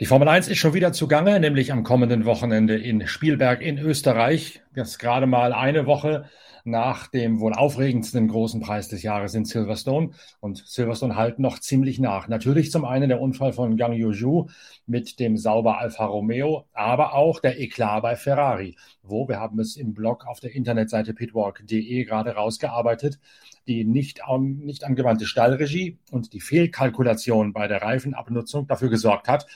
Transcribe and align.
Die 0.00 0.06
Formel 0.06 0.26
1 0.26 0.48
ist 0.48 0.58
schon 0.58 0.74
wieder 0.74 0.92
zugange, 0.92 1.38
nämlich 1.38 1.70
am 1.70 1.84
kommenden 1.84 2.24
Wochenende 2.24 2.76
in 2.76 3.06
Spielberg 3.06 3.62
in 3.62 3.78
Österreich. 3.78 4.60
Ist 4.74 4.98
gerade 4.98 5.26
mal 5.26 5.52
eine 5.52 5.86
Woche 5.86 6.24
nach 6.64 7.06
dem 7.06 7.38
wohl 7.38 7.52
aufregendsten 7.52 8.26
großen 8.26 8.60
Preis 8.60 8.88
des 8.88 9.04
Jahres 9.04 9.34
in 9.34 9.44
Silverstone. 9.44 10.10
Und 10.40 10.66
Silverstone 10.66 11.14
halt 11.14 11.38
noch 11.38 11.60
ziemlich 11.60 12.00
nach. 12.00 12.26
Natürlich 12.26 12.72
zum 12.72 12.84
einen 12.84 13.08
der 13.08 13.20
Unfall 13.20 13.52
von 13.52 13.76
Gang 13.76 13.94
Yuzhu 13.94 14.48
mit 14.84 15.20
dem 15.20 15.36
Sauber 15.36 15.78
Alfa 15.78 16.06
Romeo, 16.06 16.66
aber 16.72 17.14
auch 17.14 17.38
der 17.38 17.60
Eklat 17.60 18.02
bei 18.02 18.16
Ferrari, 18.16 18.76
wo 19.04 19.28
wir 19.28 19.38
haben 19.38 19.60
es 19.60 19.76
im 19.76 19.94
Blog 19.94 20.26
auf 20.26 20.40
der 20.40 20.56
Internetseite 20.56 21.14
pitwalk.de 21.14 22.04
gerade 22.04 22.34
rausgearbeitet, 22.34 23.20
die 23.68 23.84
nicht, 23.84 24.22
nicht 24.40 24.82
angewandte 24.82 25.26
Stallregie 25.26 25.98
und 26.10 26.32
die 26.32 26.40
Fehlkalkulation 26.40 27.52
bei 27.52 27.68
der 27.68 27.82
Reifenabnutzung 27.82 28.66
dafür 28.66 28.88
gesorgt 28.88 29.28
hat, 29.28 29.46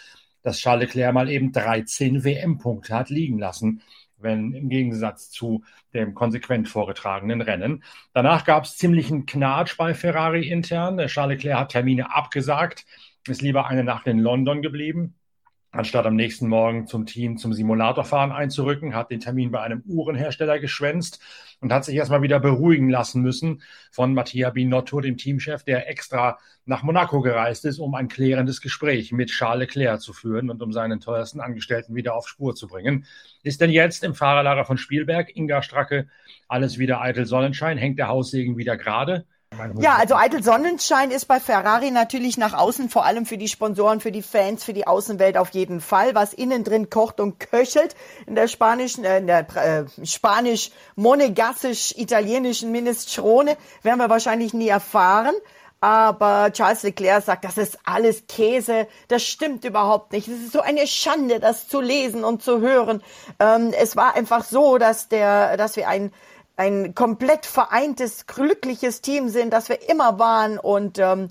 dass 0.48 0.58
Charles 0.58 0.88
Leclerc 0.88 1.14
mal 1.14 1.30
eben 1.30 1.52
13 1.52 2.24
WM-Punkte 2.24 2.94
hat 2.94 3.10
liegen 3.10 3.38
lassen 3.38 3.82
wenn 4.20 4.52
im 4.52 4.68
Gegensatz 4.68 5.30
zu 5.30 5.62
dem 5.94 6.14
konsequent 6.14 6.68
vorgetragenen 6.68 7.40
Rennen. 7.40 7.84
Danach 8.12 8.44
gab 8.44 8.64
es 8.64 8.76
ziemlichen 8.76 9.26
Knatsch 9.26 9.76
bei 9.76 9.94
Ferrari 9.94 10.48
intern. 10.48 10.98
Charles 11.06 11.36
Leclerc 11.36 11.58
hat 11.60 11.68
Termine 11.70 12.14
abgesagt, 12.14 12.84
ist 13.28 13.42
lieber 13.42 13.68
eine 13.68 13.84
Nacht 13.84 14.06
in 14.06 14.18
London 14.18 14.60
geblieben 14.60 15.17
anstatt 15.70 16.06
am 16.06 16.16
nächsten 16.16 16.48
Morgen 16.48 16.86
zum 16.86 17.06
Team 17.06 17.36
zum 17.36 17.52
Simulatorfahren 17.52 18.32
einzurücken, 18.32 18.94
hat 18.94 19.10
den 19.10 19.20
Termin 19.20 19.50
bei 19.50 19.60
einem 19.60 19.82
Uhrenhersteller 19.86 20.58
geschwänzt 20.58 21.20
und 21.60 21.72
hat 21.72 21.84
sich 21.84 21.96
erstmal 21.96 22.22
wieder 22.22 22.40
beruhigen 22.40 22.88
lassen 22.88 23.20
müssen 23.20 23.62
von 23.90 24.14
Mattia 24.14 24.50
Binotto, 24.50 25.00
dem 25.00 25.16
Teamchef, 25.16 25.64
der 25.64 25.88
extra 25.88 26.38
nach 26.64 26.82
Monaco 26.82 27.20
gereist 27.20 27.64
ist, 27.64 27.78
um 27.78 27.94
ein 27.94 28.08
klärendes 28.08 28.60
Gespräch 28.60 29.12
mit 29.12 29.30
Charles 29.30 29.74
Leclerc 29.74 30.00
zu 30.00 30.12
führen 30.12 30.50
und 30.50 30.62
um 30.62 30.72
seinen 30.72 31.00
teuersten 31.00 31.40
Angestellten 31.40 31.94
wieder 31.94 32.14
auf 32.14 32.28
Spur 32.28 32.54
zu 32.54 32.66
bringen. 32.66 33.04
Ist 33.42 33.60
denn 33.60 33.70
jetzt 33.70 34.04
im 34.04 34.14
Fahrerlager 34.14 34.64
von 34.64 34.78
Spielberg, 34.78 35.34
Inga 35.34 35.62
Stracke, 35.62 36.08
alles 36.46 36.78
wieder 36.78 37.00
eitel 37.00 37.26
Sonnenschein? 37.26 37.78
Hängt 37.78 37.98
der 37.98 38.08
Haussegen 38.08 38.56
wieder 38.56 38.76
gerade? 38.76 39.26
Ja, 39.80 39.96
also 39.96 40.14
eitel 40.14 40.40
Sonnenschein 40.42 41.10
ist 41.10 41.24
bei 41.26 41.40
Ferrari 41.40 41.90
natürlich 41.90 42.36
nach 42.36 42.52
außen, 42.54 42.90
vor 42.90 43.04
allem 43.04 43.26
für 43.26 43.38
die 43.38 43.48
Sponsoren, 43.48 43.98
für 44.00 44.12
die 44.12 44.22
Fans, 44.22 44.62
für 44.62 44.72
die 44.72 44.86
Außenwelt 44.86 45.36
auf 45.36 45.48
jeden 45.50 45.80
Fall. 45.80 46.14
Was 46.14 46.32
innen 46.32 46.62
drin 46.64 46.90
kocht 46.90 47.18
und 47.18 47.40
köchelt 47.40 47.96
in 48.26 48.36
der 48.36 48.46
spanischen, 48.46 49.04
äh, 49.04 49.18
in 49.18 49.26
der 49.26 49.48
äh, 49.56 49.84
spanisch-monegassisch-italienischen 50.04 52.70
Minestrone, 52.70 53.56
werden 53.82 53.98
wir 53.98 54.10
wahrscheinlich 54.10 54.54
nie 54.54 54.68
erfahren. 54.68 55.34
Aber 55.80 56.50
Charles 56.52 56.82
Leclerc 56.82 57.24
sagt, 57.24 57.44
das 57.44 57.56
ist 57.56 57.78
alles 57.84 58.26
Käse, 58.26 58.88
das 59.06 59.22
stimmt 59.22 59.64
überhaupt 59.64 60.10
nicht. 60.12 60.26
Es 60.26 60.40
ist 60.40 60.52
so 60.52 60.60
eine 60.60 60.88
Schande, 60.88 61.38
das 61.38 61.68
zu 61.68 61.80
lesen 61.80 62.24
und 62.24 62.42
zu 62.42 62.60
hören. 62.60 63.00
Ähm, 63.38 63.72
es 63.78 63.94
war 63.94 64.16
einfach 64.16 64.42
so, 64.44 64.78
dass 64.78 65.06
der, 65.08 65.56
dass 65.56 65.76
wir 65.76 65.86
ein 65.88 66.12
ein 66.58 66.94
komplett 66.94 67.46
vereintes, 67.46 68.26
glückliches 68.26 69.00
Team 69.00 69.28
sind, 69.28 69.52
das 69.52 69.68
wir 69.68 69.88
immer 69.88 70.18
waren 70.18 70.58
und 70.58 70.98
ähm, 70.98 71.30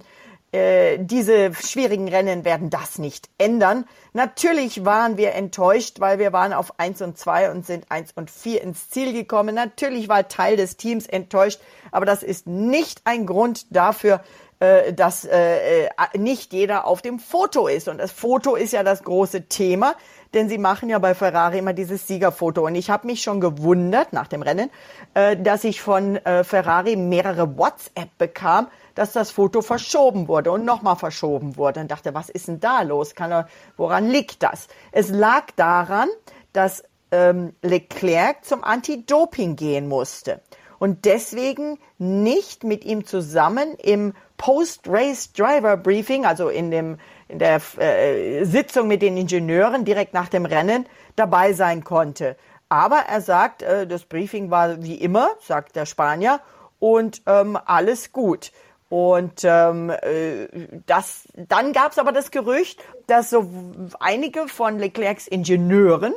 äh, 0.54 0.98
diese 1.00 1.54
schwierigen 1.54 2.08
Rennen 2.08 2.46
werden 2.46 2.70
das 2.70 2.98
nicht 2.98 3.30
ändern. 3.38 3.86
Natürlich 4.14 4.86
waren 4.86 5.18
wir 5.18 5.34
enttäuscht, 5.34 6.00
weil 6.00 6.18
wir 6.18 6.32
waren 6.32 6.54
auf 6.54 6.80
eins 6.80 7.02
und 7.02 7.18
zwei 7.18 7.52
und 7.52 7.66
sind 7.66 7.92
eins 7.92 8.14
und 8.16 8.32
vier 8.32 8.62
ins 8.62 8.90
Ziel 8.90 9.12
gekommen. 9.12 9.54
Natürlich 9.54 10.08
war 10.08 10.30
Teil 10.30 10.56
des 10.56 10.78
Teams 10.78 11.06
enttäuscht, 11.06 11.60
aber 11.92 12.06
das 12.06 12.24
ist 12.24 12.48
nicht 12.48 13.02
ein 13.04 13.26
Grund 13.26 13.66
dafür, 13.76 14.24
äh, 14.60 14.94
dass 14.94 15.26
äh, 15.26 15.86
äh, 15.86 15.90
nicht 16.18 16.54
jeder 16.54 16.86
auf 16.86 17.02
dem 17.02 17.20
Foto 17.20 17.68
ist. 17.68 17.88
Und 17.88 17.98
das 18.00 18.12
Foto 18.12 18.56
ist 18.56 18.74
ja 18.74 18.84
das 18.84 19.04
große 19.04 19.48
Thema 19.48 19.96
denn 20.34 20.50
sie 20.50 20.58
machen 20.58 20.90
ja 20.90 21.00
bei 21.00 21.16
Ferrari 21.16 21.60
immer 21.60 21.74
dieses 21.74 22.08
Siegerfoto. 22.08 22.66
Und 22.66 22.76
ich 22.76 22.90
habe 22.90 23.08
mich 23.08 23.22
schon 23.22 23.42
gewundert 23.42 24.14
nach 24.14 24.28
dem 24.28 24.42
Rennen, 24.42 24.70
äh, 25.14 25.38
dass 25.38 25.64
ich 25.64 25.82
von 25.82 26.18
äh, 26.18 26.44
Ferrari 26.44 26.96
mehrere 26.96 27.58
WhatsApp 27.58 28.10
bekam, 28.18 28.68
dass 28.96 29.14
das 29.14 29.32
Foto 29.32 29.62
verschoben 29.62 30.28
wurde 30.28 30.52
und 30.52 30.66
nochmal 30.66 30.96
verschoben 30.96 31.58
wurde. 31.58 31.80
Und 31.80 31.92
dachte, 31.92 32.14
was 32.14 32.30
ist 32.30 32.48
denn 32.48 32.60
da 32.60 32.82
los? 32.82 33.16
Kann 33.16 33.32
er, 33.32 33.48
woran 33.78 34.08
liegt 34.08 34.44
das? 34.44 34.68
Es 34.92 35.10
lag 35.10 35.46
daran, 35.56 36.10
dass 36.54 36.84
ähm, 37.12 37.54
Leclerc 37.62 38.44
zum 38.44 38.64
Anti-Doping 38.64 39.56
gehen 39.56 39.88
musste 39.88 40.42
und 40.80 41.06
deswegen 41.06 41.80
nicht 41.98 42.64
mit 42.64 42.86
ihm 42.86 43.06
zusammen 43.06 43.76
im 43.82 44.14
Post-Race 44.38 45.34
Driver 45.34 45.78
Briefing, 45.78 46.26
also 46.26 46.50
in 46.50 46.72
dem 46.72 46.98
in 47.28 47.40
der 47.40 47.62
äh, 47.78 48.46
Sitzung 48.46 48.88
mit 48.88 49.02
den 49.02 49.18
Ingenieuren 49.18 49.84
direkt 49.84 50.14
nach 50.14 50.30
dem 50.30 50.46
Rennen 50.46 50.86
dabei 51.16 51.54
sein 51.54 51.84
konnte. 51.84 52.38
Aber 52.70 53.04
er 53.10 53.22
sagt, 53.22 53.64
äh, 53.64 53.88
das 53.88 54.06
Briefing 54.06 54.50
war 54.50 54.82
wie 54.84 54.96
immer, 54.96 55.32
sagt 55.42 55.76
der 55.76 55.86
Spanier, 55.86 56.40
und 56.80 57.22
ähm, 57.26 57.58
alles 57.66 58.12
gut. 58.12 58.52
Und 58.90 59.44
ähm, 59.44 59.90
äh, 59.90 60.48
das, 60.86 61.28
dann 61.36 61.74
gab 61.74 61.92
es 61.92 62.00
aber 62.00 62.14
das 62.14 62.32
Gerücht, 62.32 62.82
dass 63.08 63.30
so 63.32 63.52
einige 64.00 64.48
von 64.48 64.80
Leclercs 64.80 65.28
Ingenieuren 65.28 66.14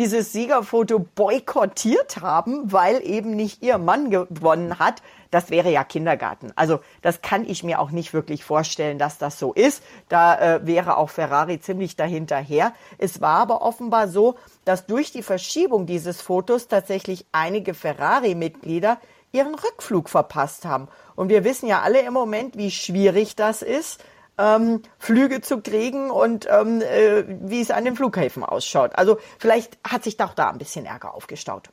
dieses 0.00 0.32
Siegerfoto 0.32 0.98
boykottiert 0.98 2.22
haben, 2.22 2.72
weil 2.72 3.06
eben 3.06 3.36
nicht 3.36 3.62
ihr 3.62 3.76
Mann 3.76 4.08
gewonnen 4.10 4.78
hat. 4.78 5.02
Das 5.30 5.50
wäre 5.50 5.70
ja 5.70 5.84
Kindergarten. 5.84 6.52
Also 6.56 6.80
das 7.02 7.20
kann 7.20 7.46
ich 7.46 7.62
mir 7.64 7.78
auch 7.78 7.90
nicht 7.90 8.14
wirklich 8.14 8.42
vorstellen, 8.42 8.98
dass 8.98 9.18
das 9.18 9.38
so 9.38 9.52
ist. 9.52 9.82
Da 10.08 10.38
äh, 10.38 10.66
wäre 10.66 10.96
auch 10.96 11.10
Ferrari 11.10 11.60
ziemlich 11.60 11.96
dahinterher. 11.96 12.72
Es 12.96 13.20
war 13.20 13.40
aber 13.40 13.60
offenbar 13.60 14.08
so, 14.08 14.36
dass 14.64 14.86
durch 14.86 15.12
die 15.12 15.22
Verschiebung 15.22 15.84
dieses 15.84 16.22
Fotos 16.22 16.66
tatsächlich 16.66 17.26
einige 17.32 17.74
Ferrari-Mitglieder 17.74 18.98
ihren 19.32 19.54
Rückflug 19.54 20.08
verpasst 20.08 20.64
haben. 20.64 20.88
Und 21.14 21.28
wir 21.28 21.44
wissen 21.44 21.66
ja 21.66 21.82
alle 21.82 22.00
im 22.00 22.14
Moment, 22.14 22.56
wie 22.56 22.70
schwierig 22.70 23.36
das 23.36 23.60
ist, 23.60 24.02
ähm, 24.40 24.82
Flüge 24.98 25.40
zu 25.40 25.60
kriegen 25.60 26.10
und 26.10 26.48
ähm, 26.50 26.80
äh, 26.80 27.24
wie 27.28 27.60
es 27.60 27.70
an 27.70 27.84
den 27.84 27.96
Flughäfen 27.96 28.42
ausschaut. 28.42 28.92
Also 28.94 29.18
vielleicht 29.38 29.78
hat 29.86 30.04
sich 30.04 30.16
doch 30.16 30.34
da 30.34 30.50
ein 30.50 30.58
bisschen 30.58 30.86
Ärger 30.86 31.14
aufgestaut. 31.14 31.70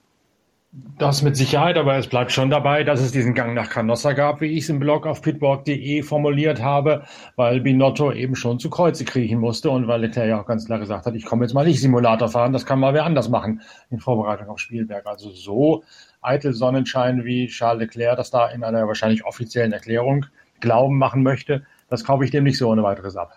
Das 0.99 1.21
mit 1.21 1.37
Sicherheit, 1.37 1.77
aber 1.77 1.95
es 1.97 2.07
bleibt 2.07 2.31
schon 2.31 2.49
dabei, 2.49 2.83
dass 2.83 2.99
es 2.99 3.11
diesen 3.11 3.33
Gang 3.33 3.55
nach 3.55 3.69
Canossa 3.69 4.11
gab, 4.11 4.41
wie 4.41 4.47
ich 4.47 4.65
es 4.65 4.69
im 4.69 4.79
Blog 4.79 5.07
auf 5.07 5.21
pitwalk.de 5.21 6.03
formuliert 6.03 6.61
habe, 6.61 7.03
weil 7.35 7.61
Binotto 7.61 8.11
eben 8.11 8.35
schon 8.35 8.59
zu 8.59 8.69
Kreuze 8.69 9.05
kriechen 9.05 9.39
musste 9.39 9.71
und 9.71 9.87
weil 9.87 10.01
Leclerc 10.01 10.27
ja 10.27 10.41
auch 10.41 10.45
ganz 10.45 10.65
klar 10.65 10.77
gesagt 10.77 11.05
hat, 11.05 11.15
ich 11.15 11.25
komme 11.25 11.45
jetzt 11.45 11.53
mal 11.53 11.65
nicht 11.65 11.81
Simulator 11.81 12.27
fahren, 12.27 12.51
das 12.51 12.65
kann 12.65 12.79
mal 12.79 12.93
wer 12.93 13.05
anders 13.05 13.29
machen 13.29 13.61
in 13.89 13.99
Vorbereitung 13.99 14.49
auf 14.49 14.59
Spielberg. 14.59 15.07
Also 15.07 15.31
so 15.31 15.83
eitel 16.21 16.53
Sonnenschein 16.53 17.23
wie 17.23 17.47
Charles 17.47 17.79
Leclerc 17.79 18.17
das 18.17 18.29
da 18.29 18.47
in 18.47 18.63
einer 18.63 18.87
wahrscheinlich 18.87 19.25
offiziellen 19.25 19.71
Erklärung 19.71 20.25
glauben 20.59 20.97
machen 20.97 21.23
möchte, 21.23 21.65
das 21.89 22.03
kaufe 22.03 22.23
ich 22.25 22.31
dem 22.31 22.43
nicht 22.43 22.57
so 22.57 22.69
ohne 22.69 22.83
weiteres 22.83 23.15
ab. 23.15 23.33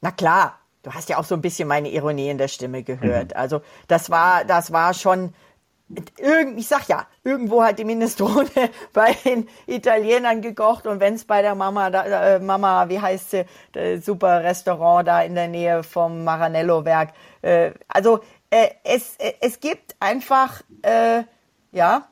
Na 0.00 0.10
klar, 0.10 0.58
du 0.82 0.92
hast 0.92 1.08
ja 1.08 1.18
auch 1.18 1.24
so 1.24 1.34
ein 1.34 1.40
bisschen 1.40 1.68
meine 1.68 1.90
Ironie 1.90 2.28
in 2.28 2.38
der 2.38 2.48
Stimme 2.48 2.82
gehört. 2.82 3.30
Mhm. 3.30 3.36
Also 3.36 3.62
das 3.88 4.10
war, 4.10 4.44
das 4.44 4.72
war 4.72 4.94
schon, 4.94 5.32
ich 6.56 6.66
sag 6.66 6.88
ja, 6.88 7.06
irgendwo 7.22 7.62
hat 7.62 7.78
die 7.78 7.84
Minestrone 7.84 8.48
bei 8.92 9.12
den 9.24 9.48
Italienern 9.66 10.42
gekocht 10.42 10.86
und 10.86 11.00
wenn 11.00 11.14
es 11.14 11.24
bei 11.24 11.42
der 11.42 11.54
Mama, 11.54 11.90
da, 11.90 12.04
äh, 12.04 12.40
Mama, 12.40 12.88
wie 12.88 13.00
heißt 13.00 13.30
sie, 13.30 13.44
super 14.00 14.42
Restaurant 14.42 15.06
da 15.06 15.22
in 15.22 15.34
der 15.34 15.48
Nähe 15.48 15.82
vom 15.82 16.24
Maranello-Werk. 16.24 17.10
Äh, 17.42 17.72
also 17.88 18.20
äh, 18.50 18.68
es, 18.84 19.16
äh, 19.16 19.34
es 19.40 19.60
gibt 19.60 19.96
einfach, 20.00 20.62
äh, 20.82 21.22
ja, 21.72 22.08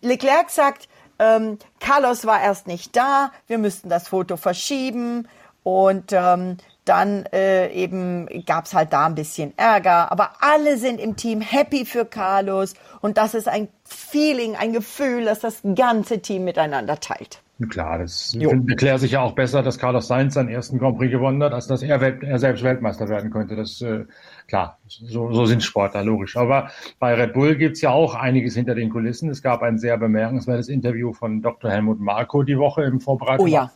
Leclerc 0.00 0.50
sagt, 0.50 0.88
ähm, 1.20 1.58
Carlos 1.78 2.24
war 2.24 2.42
erst 2.42 2.66
nicht 2.66 2.96
da, 2.96 3.30
wir 3.46 3.58
müssten 3.58 3.88
das 3.88 4.08
Foto 4.08 4.36
verschieben 4.36 5.28
und 5.62 6.12
ähm, 6.12 6.56
dann 6.86 7.26
äh, 7.26 7.70
eben 7.72 8.26
gab's 8.46 8.74
halt 8.74 8.92
da 8.92 9.06
ein 9.06 9.14
bisschen 9.14 9.56
Ärger. 9.56 10.10
Aber 10.10 10.32
alle 10.40 10.78
sind 10.78 10.98
im 10.98 11.16
Team 11.16 11.40
happy 11.40 11.84
für 11.84 12.06
Carlos 12.06 12.74
und 13.00 13.18
das 13.18 13.34
ist 13.34 13.48
ein 13.48 13.68
Feeling, 13.84 14.56
ein 14.56 14.72
Gefühl, 14.72 15.26
das 15.26 15.40
das 15.40 15.58
ganze 15.76 16.20
Team 16.20 16.44
miteinander 16.44 16.98
teilt. 16.98 17.42
Klar, 17.68 17.98
das 17.98 18.34
erklärt 18.34 19.00
sich 19.00 19.12
ja 19.12 19.20
auch 19.20 19.32
besser, 19.32 19.62
dass 19.62 19.78
Carlos 19.78 20.08
Sainz 20.08 20.32
seinen 20.32 20.48
ersten 20.48 20.78
Grand 20.78 20.96
Prix 20.96 21.12
gewonnen 21.12 21.42
hat, 21.42 21.52
als 21.52 21.66
dass 21.66 21.82
er, 21.82 22.00
Welt, 22.00 22.22
er 22.22 22.38
selbst 22.38 22.64
Weltmeister 22.64 23.08
werden 23.10 23.30
könnte. 23.30 23.54
Das 23.54 23.82
äh, 23.82 24.06
klar, 24.48 24.78
so, 24.86 25.30
so 25.30 25.44
sind 25.44 25.62
Sportler, 25.62 26.02
logisch. 26.02 26.38
Aber 26.38 26.70
bei 26.98 27.12
Red 27.12 27.34
Bull 27.34 27.56
gibt's 27.56 27.82
ja 27.82 27.90
auch 27.90 28.14
einiges 28.14 28.54
hinter 28.54 28.74
den 28.74 28.88
Kulissen. 28.88 29.28
Es 29.28 29.42
gab 29.42 29.62
ein 29.62 29.76
sehr 29.76 29.98
bemerkenswertes 29.98 30.70
Interview 30.70 31.12
von 31.12 31.42
Dr. 31.42 31.70
Helmut 31.70 32.00
Marko 32.00 32.44
die 32.44 32.56
Woche 32.56 32.84
im 32.84 32.98
Vorbereitung 32.98 33.44
oh, 33.44 33.48
ja. 33.48 33.70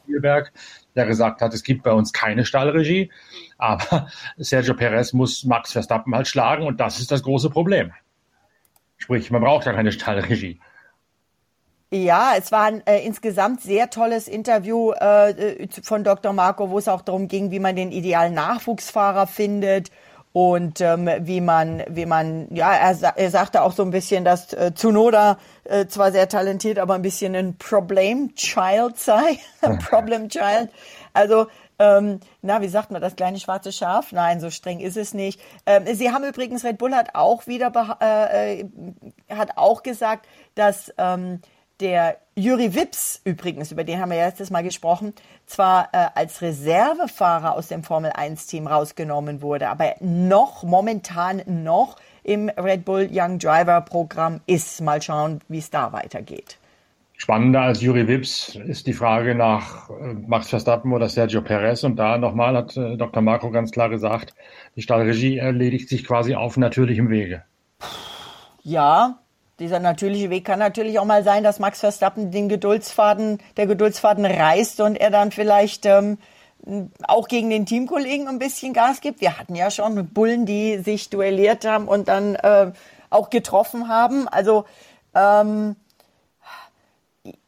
der 0.95 1.07
gesagt 1.07 1.43
hat, 1.43 1.53
es 1.53 1.63
gibt 1.63 1.83
bei 1.83 1.93
uns 1.93 2.15
keine 2.15 2.47
Stallregie, 2.47 3.11
aber 3.59 4.09
Sergio 4.39 4.75
Perez 4.75 5.13
muss 5.13 5.45
Max 5.45 5.73
Verstappen 5.73 6.15
halt 6.15 6.27
schlagen 6.27 6.67
und 6.67 6.81
das 6.81 7.01
ist 7.01 7.11
das 7.11 7.23
große 7.23 7.51
Problem. 7.51 7.93
Sprich, 8.97 9.31
man 9.31 9.43
braucht 9.43 9.67
ja 9.67 9.75
keine 9.75 9.93
Stallregie. 9.93 10.59
Ja, 11.95 12.33
es 12.37 12.51
war 12.51 12.65
ein 12.65 12.85
äh, 12.89 13.07
insgesamt 13.07 13.61
sehr 13.61 13.89
tolles 13.89 14.27
Interview 14.27 14.91
äh, 14.91 15.69
von 15.85 16.03
Dr. 16.03 16.33
Marco, 16.33 16.69
wo 16.71 16.79
es 16.79 16.89
auch 16.89 17.03
darum 17.03 17.29
ging, 17.29 17.53
wie 17.53 17.61
man 17.61 17.77
den 17.77 17.93
idealen 17.93 18.35
Nachwuchsfahrer 18.35 19.29
findet 19.29 19.93
und 20.33 20.81
ähm, 20.81 21.09
wie 21.21 21.41
man, 21.41 21.85
wie 21.89 22.07
man, 22.07 22.49
ja, 22.51 22.73
er, 22.73 23.17
er 23.17 23.31
sagte 23.31 23.63
auch 23.63 23.71
so 23.71 23.85
ein 23.85 23.93
bisschen, 23.93 24.25
dass 24.25 24.53
äh, 24.55 24.75
Tsunoda 24.75 25.39
äh, 25.63 25.87
zwar 25.87 26.11
sehr 26.11 26.29
talentiert, 26.29 26.81
aber 26.81 26.95
ein 26.95 27.03
bisschen 27.03 27.37
ein 27.37 27.59
Problem 27.59 28.35
Child 28.35 28.99
sei, 28.99 29.39
Problem 29.89 30.29
Child. 30.29 30.71
Also 31.13 31.47
ähm, 31.79 32.19
na, 32.43 32.61
wie 32.61 32.69
sagt 32.69 32.91
man 32.91 33.03
das 33.03 33.15
kleine 33.15 33.39
schwarze 33.39 33.71
Schaf? 33.71 34.11
Nein, 34.11 34.41
so 34.41 34.51
streng 34.51 34.81
ist 34.81 34.97
es 34.97 35.15
nicht. 35.15 35.41
Ähm, 35.65 35.85
Sie 35.95 36.11
haben 36.11 36.25
übrigens, 36.25 36.65
Red 36.65 36.79
Bull 36.79 36.93
hat 36.93 37.15
auch 37.15 37.47
wieder 37.47 37.73
äh, 38.01 38.63
äh, 38.63 38.69
hat 39.31 39.57
auch 39.57 39.85
gesagt, 39.85 40.27
dass 40.57 40.93
ähm, 40.99 41.41
der 41.81 42.19
Juri 42.37 42.75
Wips 42.75 43.21
übrigens, 43.25 43.73
über 43.73 43.85
den 43.85 44.01
haben 44.01 44.11
wir 44.11 44.19
ja 44.19 44.27
letztes 44.27 44.51
Mal 44.51 44.63
gesprochen, 44.63 45.13
zwar 45.47 45.89
äh, 45.93 46.09
als 46.15 46.43
Reservefahrer 46.43 47.55
aus 47.55 47.69
dem 47.69 47.83
Formel 47.83 48.13
1 48.13 48.47
Team 48.47 48.67
rausgenommen 48.67 49.43
wurde, 49.43 49.69
aber 49.69 49.95
noch 50.01 50.63
momentan 50.63 51.43
noch 51.47 51.97
im 52.23 52.49
Red 52.49 52.85
Bull 52.85 53.09
Young 53.13 53.39
Driver 53.39 53.81
Programm 53.83 54.41
ist. 54.47 54.81
Mal 54.81 55.03
schauen, 55.03 55.41
wie 55.49 55.59
es 55.59 55.71
da 55.71 55.93
weitergeht. 55.93 56.59
Spannender 57.17 57.61
als 57.61 57.81
Juri 57.81 58.09
Wips 58.09 58.57
ist 58.57 58.87
die 58.89 58.93
Frage 58.93 59.35
nach 59.35 59.89
äh, 59.91 60.15
Max 60.27 60.49
Verstappen 60.49 60.93
oder 60.93 61.09
Sergio 61.09 61.43
Perez. 61.43 61.85
Und 61.85 61.97
da 61.97 62.19
nochmal 62.19 62.57
hat 62.57 62.77
äh, 62.77 62.97
Dr. 62.97 63.23
Marco 63.23 63.51
ganz 63.51 63.71
klar 63.71 63.89
gesagt, 63.89 64.35
die 64.75 64.83
Stallregie 64.83 65.39
erledigt 65.39 65.89
sich 65.89 66.05
quasi 66.05 66.35
auf 66.35 66.57
natürlichem 66.57 67.11
Wege. 67.11 67.45
Ja, 68.63 69.21
dieser 69.59 69.79
natürliche 69.79 70.31
Weg 70.31 70.45
kann 70.45 70.59
natürlich 70.59 70.99
auch 70.99 71.05
mal 71.05 71.23
sein, 71.23 71.45
dass 71.45 71.59
Max 71.59 71.81
Verstappen 71.81 72.31
den 72.31 72.49
Geduldsfaden, 72.49 73.39
der 73.57 73.67
Geduldsfaden 73.67 74.25
reißt 74.25 74.81
und 74.81 74.97
er 74.97 75.11
dann 75.11 75.31
vielleicht 75.31 75.87
ähm, 75.87 76.19
auch 77.07 77.29
gegen 77.29 77.51
den 77.51 77.67
Teamkollegen 77.67 78.27
ein 78.29 78.39
bisschen 78.39 78.73
Gas 78.73 79.01
gibt. 79.01 79.21
Wir 79.21 79.39
hatten 79.39 79.55
ja 79.55 79.71
schon 79.71 80.09
Bullen, 80.09 80.47
die 80.47 80.79
sich 80.79 81.11
duelliert 81.11 81.65
haben 81.65 81.89
und 81.89 82.09
dann 82.09 82.35
äh, 82.35 82.73
auch 83.11 83.31
getroffen 83.31 83.89
haben. 83.89 84.29
Also 84.29 84.65
ähm, 85.15 85.77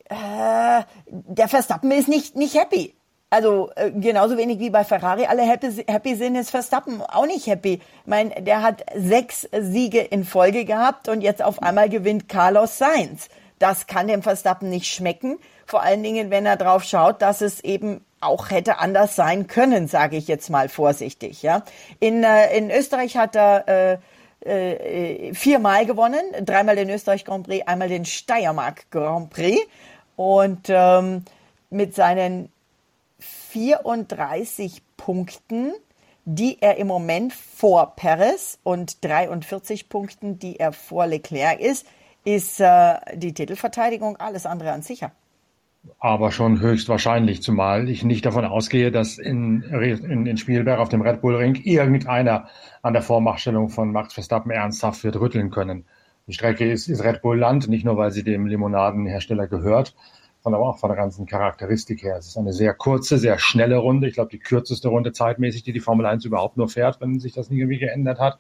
äh, 0.09 0.83
der 1.09 1.49
Verstappen 1.49 1.91
ist 1.91 2.09
nicht, 2.09 2.37
nicht 2.37 2.55
happy. 2.55 2.96
Also 3.29 3.71
äh, 3.75 3.91
genauso 3.91 4.37
wenig 4.37 4.61
wie 4.61 4.71
bei 4.71 4.85
Ferrari 4.85 5.27
alle 5.27 5.43
happy, 5.43 5.85
happy 5.89 6.15
sind, 6.15 6.37
ist 6.37 6.51
Verstappen 6.51 7.03
auch 7.03 7.27
nicht 7.27 7.47
happy. 7.49 7.75
Ich 7.75 8.07
meine, 8.07 8.31
der 8.43 8.63
hat 8.63 8.85
sechs 8.95 9.49
Siege 9.53 10.01
in 10.01 10.25
Folge 10.25 10.65
gehabt 10.65 11.09
und 11.09 11.23
jetzt 11.23 11.43
auf 11.43 11.61
einmal 11.63 11.89
gewinnt 11.89 12.29
Carlos 12.29 12.79
Sainz. 12.79 13.29
Das 13.59 13.87
kann 13.87 14.07
dem 14.07 14.23
Verstappen 14.23 14.71
nicht 14.71 14.87
schmecken. 14.87 15.39
Vor 15.67 15.83
allen 15.83 16.03
Dingen, 16.03 16.31
wenn 16.31 16.47
er 16.47 16.57
drauf 16.57 16.85
schaut, 16.85 17.21
dass 17.21 17.41
es 17.41 17.65
eben 17.65 18.05
auch 18.21 18.51
hätte 18.51 18.79
anders 18.79 19.17
sein 19.17 19.47
können, 19.47 19.89
sage 19.89 20.17
ich 20.17 20.29
jetzt 20.29 20.49
mal 20.49 20.69
vorsichtig. 20.69 21.43
Ja, 21.43 21.63
in 21.99 22.23
äh, 22.23 22.57
in 22.57 22.71
Österreich 22.71 23.17
hat 23.17 23.35
er 23.35 23.67
äh, 23.67 23.99
äh, 24.45 25.35
viermal 25.35 25.87
gewonnen, 25.87 26.23
dreimal 26.43 26.77
den 26.77 26.91
Österreich 26.91 27.25
Grand 27.25 27.47
Prix, 27.47 27.67
einmal 27.67 27.89
den 27.89 28.05
Steiermark 28.05 28.91
Grand 28.91 29.31
Prix 29.31 29.61
und 30.15 30.67
ähm, 30.69 31.25
mit 31.71 31.95
seinen 31.95 32.51
34 33.51 34.83
Punkten, 34.97 35.73
die 36.25 36.61
er 36.61 36.77
im 36.77 36.89
Moment 36.89 37.33
vor 37.33 37.95
Perez 37.97 38.59
und 38.63 39.05
43 39.05 39.89
Punkten, 39.89 40.39
die 40.39 40.59
er 40.59 40.73
vor 40.73 41.07
Leclerc 41.07 41.61
ist, 41.61 41.87
ist 42.25 42.61
äh, 42.61 42.97
die 43.15 43.33
Titelverteidigung 43.33 44.17
alles 44.17 44.47
andere 44.47 44.73
an 44.73 44.83
sicher. 44.83 45.13
Aber 46.01 46.33
schon 46.33 46.61
höchstwahrscheinlich, 46.61 47.43
zumal 47.43 47.89
ich 47.89 48.03
nicht 48.03 48.27
davon 48.27 48.45
ausgehe, 48.45 48.91
dass 48.91 49.19
in, 49.19 49.63
in, 49.63 50.27
in 50.27 50.37
Spielberg 50.37 50.81
auf 50.81 50.89
dem 50.89 51.01
Red 51.01 51.21
Bull 51.21 51.37
Ring 51.37 51.55
irgendeiner 51.55 52.49
an 52.83 52.93
der 52.93 53.03
Vormachtstellung 53.03 53.69
von 53.69 53.93
Max 53.93 54.15
Verstappen 54.15 54.51
ernsthaft 54.51 55.05
wird 55.05 55.21
rütteln 55.21 55.51
können. 55.51 55.85
Die 56.27 56.33
Strecke 56.33 56.69
ist, 56.69 56.89
ist 56.89 57.05
Red 57.05 57.23
Bull 57.23 57.39
Land, 57.39 57.69
nicht 57.69 57.85
nur 57.85 57.97
weil 57.97 58.11
sie 58.11 58.25
dem 58.25 58.47
Limonadenhersteller 58.47 59.47
gehört, 59.47 59.95
sondern 60.47 60.63
auch 60.63 60.79
von 60.79 60.91
der 60.91 60.97
ganzen 60.97 61.27
Charakteristik 61.27 62.05
her. 62.05 62.19
Es 62.19 62.29
ist 62.29 62.39
eine 62.39 62.53
sehr 62.53 62.73
kurze, 62.73 63.19
sehr 63.19 63.37
schnelle 63.37 63.79
Runde. 63.79 64.07
Ich 64.07 64.15
glaube, 64.15 64.31
die 64.31 64.39
kürzeste 64.39 64.87
Runde 64.87 65.11
zeitmäßig, 65.11 65.65
die 65.65 65.73
die 65.73 65.81
Formel 65.81 66.07
1 66.07 66.25
überhaupt 66.25 66.57
nur 66.57 66.69
fährt, 66.69 67.01
wenn 67.01 67.19
sich 67.19 67.33
das 67.33 67.51
nie 67.51 67.59
irgendwie 67.59 67.81
geändert 67.81 68.21
hat. 68.21 68.39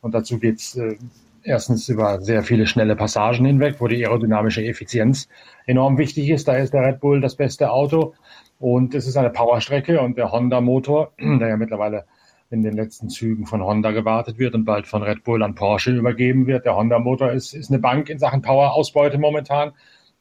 Und 0.00 0.16
dazu 0.16 0.40
geht's 0.40 0.74
äh, 0.74 0.96
erstens 1.44 1.88
über 1.88 2.20
sehr 2.20 2.42
viele 2.42 2.66
schnelle 2.66 2.96
Passagen 2.96 3.44
hinweg, 3.44 3.76
wo 3.78 3.86
die 3.86 4.04
aerodynamische 4.04 4.64
Effizienz 4.64 5.28
enorm 5.64 5.96
wichtig 5.96 6.28
ist. 6.28 6.48
Da 6.48 6.56
ist 6.56 6.74
der 6.74 6.82
Red 6.82 6.98
Bull 6.98 7.20
das 7.20 7.36
beste 7.36 7.70
Auto. 7.70 8.14
Und 8.58 8.96
es 8.96 9.06
ist 9.06 9.16
eine 9.16 9.30
Powerstrecke 9.30 10.00
und 10.00 10.18
der 10.18 10.32
Honda-Motor, 10.32 11.12
der 11.20 11.50
ja 11.50 11.56
mittlerweile 11.56 12.04
in 12.50 12.64
den 12.64 12.74
letzten 12.74 13.10
Zügen 13.10 13.46
von 13.46 13.62
Honda 13.62 13.92
gewartet 13.92 14.40
wird 14.40 14.56
und 14.56 14.64
bald 14.64 14.88
von 14.88 15.04
Red 15.04 15.22
Bull 15.22 15.44
an 15.44 15.54
Porsche 15.54 15.92
übergeben 15.92 16.48
wird. 16.48 16.64
Der 16.64 16.74
Honda-Motor 16.74 17.30
ist, 17.30 17.54
ist 17.54 17.70
eine 17.70 17.78
Bank 17.78 18.08
in 18.08 18.18
Sachen 18.18 18.42
Power-Ausbeute 18.42 19.18
momentan. 19.18 19.70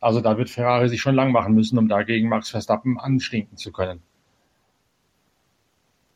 Also 0.04 0.20
da 0.20 0.38
wird 0.38 0.50
Ferrari 0.50 0.90
sich 0.90 1.00
schon 1.00 1.16
lang 1.16 1.32
machen 1.32 1.54
müssen, 1.54 1.78
um 1.78 1.88
dagegen 1.88 2.28
Max 2.28 2.50
Verstappen 2.50 3.00
anstinken 3.00 3.56
zu 3.58 3.72
können. 3.72 4.04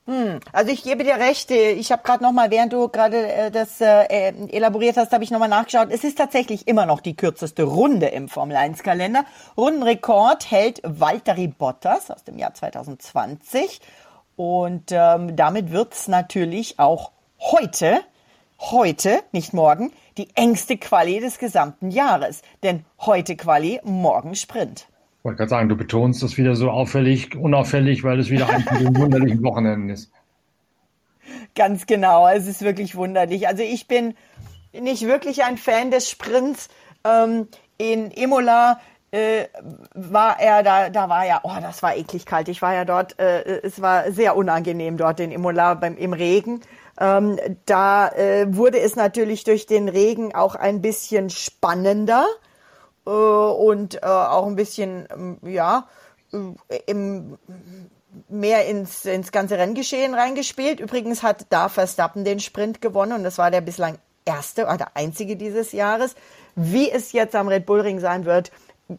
Hm, 0.07 0.39
also 0.51 0.71
ich 0.71 0.83
gebe 0.83 1.05
dir 1.05 1.15
recht. 1.15 1.51
Ich 1.51 1.91
habe 1.91 2.03
gerade 2.03 2.21
noch 2.21 2.33
mal, 2.33 2.51
während 2.51 2.73
du 2.73 2.89
gerade 2.89 3.27
äh, 3.27 3.51
das 3.51 3.79
äh, 3.79 4.33
elaboriert 4.49 4.97
hast, 4.97 5.13
habe 5.13 5.23
ich 5.23 5.31
noch 5.31 5.39
mal 5.39 5.47
nachgeschaut. 5.47 5.87
Es 5.89 6.03
ist 6.03 6.17
tatsächlich 6.17 6.67
immer 6.67 6.85
noch 6.85 6.99
die 6.99 7.15
kürzeste 7.15 7.63
Runde 7.63 8.07
im 8.07 8.27
Formel 8.27 8.57
1 8.57 8.83
Kalender. 8.83 9.23
Rundenrekord 9.55 10.51
hält 10.51 10.81
Valtteri 10.83 11.47
Bottas 11.47 12.11
aus 12.11 12.25
dem 12.25 12.37
Jahr 12.37 12.53
2020 12.53 13.79
und 14.35 14.91
ähm, 14.91 15.35
damit 15.37 15.71
wird's 15.71 16.09
natürlich 16.09 16.77
auch 16.77 17.11
heute, 17.39 18.01
heute, 18.59 19.21
nicht 19.31 19.53
morgen, 19.53 19.91
die 20.17 20.29
engste 20.35 20.77
Quali 20.77 21.19
des 21.19 21.39
gesamten 21.39 21.91
Jahres. 21.91 22.41
Denn 22.63 22.85
heute 22.99 23.35
Quali, 23.35 23.79
morgen 23.83 24.35
Sprint. 24.35 24.87
Ich 25.19 25.25
wollte 25.25 25.37
gerade 25.37 25.49
sagen, 25.49 25.69
du 25.69 25.75
betonst 25.75 26.23
das 26.23 26.37
wieder 26.37 26.55
so 26.55 26.69
auffällig, 26.69 27.35
unauffällig, 27.35 28.03
weil 28.03 28.19
es 28.19 28.29
wieder 28.29 28.49
ein 28.49 28.95
wunderlichen 28.95 29.43
Wochenenden 29.43 29.89
ist. 29.89 30.11
Ganz 31.55 31.85
genau, 31.85 32.27
es 32.27 32.47
ist 32.47 32.61
wirklich 32.61 32.95
wunderlich. 32.95 33.47
Also 33.47 33.63
ich 33.63 33.87
bin 33.87 34.13
nicht 34.73 35.03
wirklich 35.03 35.43
ein 35.43 35.57
Fan 35.57 35.91
des 35.91 36.09
Sprints. 36.09 36.69
Ähm, 37.03 37.47
in 37.77 38.11
Imola 38.11 38.79
äh, 39.11 39.45
war 39.93 40.39
er 40.39 40.63
da, 40.63 40.89
da 40.89 41.09
war 41.09 41.25
ja, 41.25 41.41
oh, 41.43 41.55
das 41.61 41.81
war 41.83 41.95
eklig 41.95 42.25
kalt. 42.25 42.47
Ich 42.49 42.61
war 42.61 42.73
ja 42.73 42.85
dort, 42.85 43.19
äh, 43.19 43.61
es 43.63 43.81
war 43.81 44.11
sehr 44.11 44.35
unangenehm 44.35 44.97
dort 44.97 45.19
in 45.19 45.31
Imola 45.31 45.73
beim, 45.75 45.97
im 45.97 46.13
Regen. 46.13 46.61
Ähm, 46.99 47.39
da 47.65 48.09
äh, 48.09 48.47
wurde 48.55 48.79
es 48.79 48.95
natürlich 48.95 49.43
durch 49.43 49.65
den 49.65 49.87
Regen 49.87 50.33
auch 50.33 50.55
ein 50.55 50.81
bisschen 50.81 51.29
spannender 51.29 52.25
äh, 53.05 53.09
und 53.09 53.95
äh, 53.95 54.05
auch 54.05 54.47
ein 54.47 54.55
bisschen, 54.55 55.07
ähm, 55.13 55.37
ja, 55.43 55.87
äh, 56.33 56.79
im, 56.87 57.37
mehr 58.29 58.65
ins, 58.65 59.05
ins 59.05 59.31
ganze 59.31 59.57
Renngeschehen 59.57 60.13
reingespielt. 60.13 60.79
Übrigens 60.79 61.23
hat 61.23 61.45
da 61.49 61.69
Verstappen 61.69 62.23
den 62.23 62.39
Sprint 62.39 62.81
gewonnen 62.81 63.13
und 63.13 63.23
das 63.23 63.37
war 63.37 63.51
der 63.51 63.61
bislang 63.61 63.99
erste 64.25 64.65
oder 64.65 64.77
der 64.77 64.97
einzige 64.97 65.35
dieses 65.35 65.71
Jahres. 65.71 66.15
Wie 66.55 66.89
es 66.89 67.11
jetzt 67.11 67.35
am 67.35 67.47
Red 67.47 67.65
Bull 67.65 67.81
Ring 67.81 67.99
sein 67.99 68.25
wird, 68.25 68.51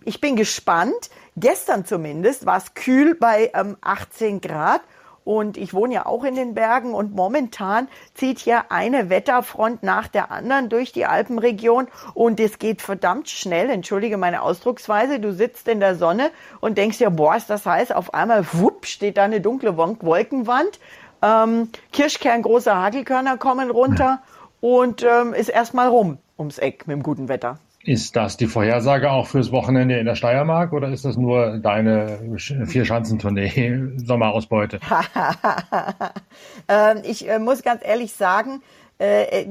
ich 0.04 0.20
bin 0.20 0.36
gespannt. 0.36 1.10
Gestern 1.36 1.84
zumindest 1.84 2.46
war 2.46 2.58
es 2.58 2.74
kühl 2.74 3.14
bei 3.14 3.50
ähm, 3.54 3.76
18 3.80 4.40
Grad 4.40 4.82
und 5.28 5.58
ich 5.58 5.74
wohne 5.74 5.92
ja 5.92 6.06
auch 6.06 6.24
in 6.24 6.36
den 6.36 6.54
Bergen 6.54 6.94
und 6.94 7.14
momentan 7.14 7.88
zieht 8.14 8.38
hier 8.38 8.72
eine 8.72 9.10
Wetterfront 9.10 9.82
nach 9.82 10.08
der 10.08 10.30
anderen 10.30 10.70
durch 10.70 10.90
die 10.90 11.04
Alpenregion 11.04 11.86
und 12.14 12.40
es 12.40 12.58
geht 12.58 12.80
verdammt 12.80 13.28
schnell. 13.28 13.68
Entschuldige 13.68 14.16
meine 14.16 14.40
Ausdrucksweise. 14.40 15.20
Du 15.20 15.34
sitzt 15.34 15.68
in 15.68 15.80
der 15.80 15.96
Sonne 15.96 16.30
und 16.60 16.78
denkst 16.78 16.96
dir, 16.96 17.10
boah, 17.10 17.36
ist 17.36 17.50
das 17.50 17.66
heiß. 17.66 17.92
Auf 17.92 18.14
einmal, 18.14 18.46
wupp, 18.54 18.86
steht 18.86 19.18
da 19.18 19.24
eine 19.24 19.42
dunkle 19.42 19.76
Wolkenwand. 19.76 20.80
Ähm, 21.20 21.68
Kirschkern, 21.92 22.40
große 22.40 22.74
Hagelkörner 22.74 23.36
kommen 23.36 23.70
runter 23.70 24.22
und 24.62 25.02
ähm, 25.02 25.34
ist 25.34 25.50
erstmal 25.50 25.88
rum 25.88 26.16
ums 26.38 26.56
Eck 26.56 26.86
mit 26.86 26.96
dem 26.96 27.02
guten 27.02 27.28
Wetter. 27.28 27.58
Ist 27.84 28.16
das 28.16 28.36
die 28.36 28.48
Vorhersage 28.48 29.10
auch 29.10 29.28
fürs 29.28 29.52
Wochenende 29.52 29.98
in 29.98 30.04
der 30.04 30.16
Steiermark 30.16 30.72
oder 30.72 30.88
ist 30.88 31.04
das 31.04 31.16
nur 31.16 31.58
deine 31.58 32.36
Vier-Schanzentournee 32.36 33.92
Sommerausbeute? 33.96 34.80
ähm, 36.68 37.02
ich 37.04 37.28
äh, 37.28 37.38
muss 37.38 37.62
ganz 37.62 37.82
ehrlich 37.84 38.12
sagen, 38.12 38.62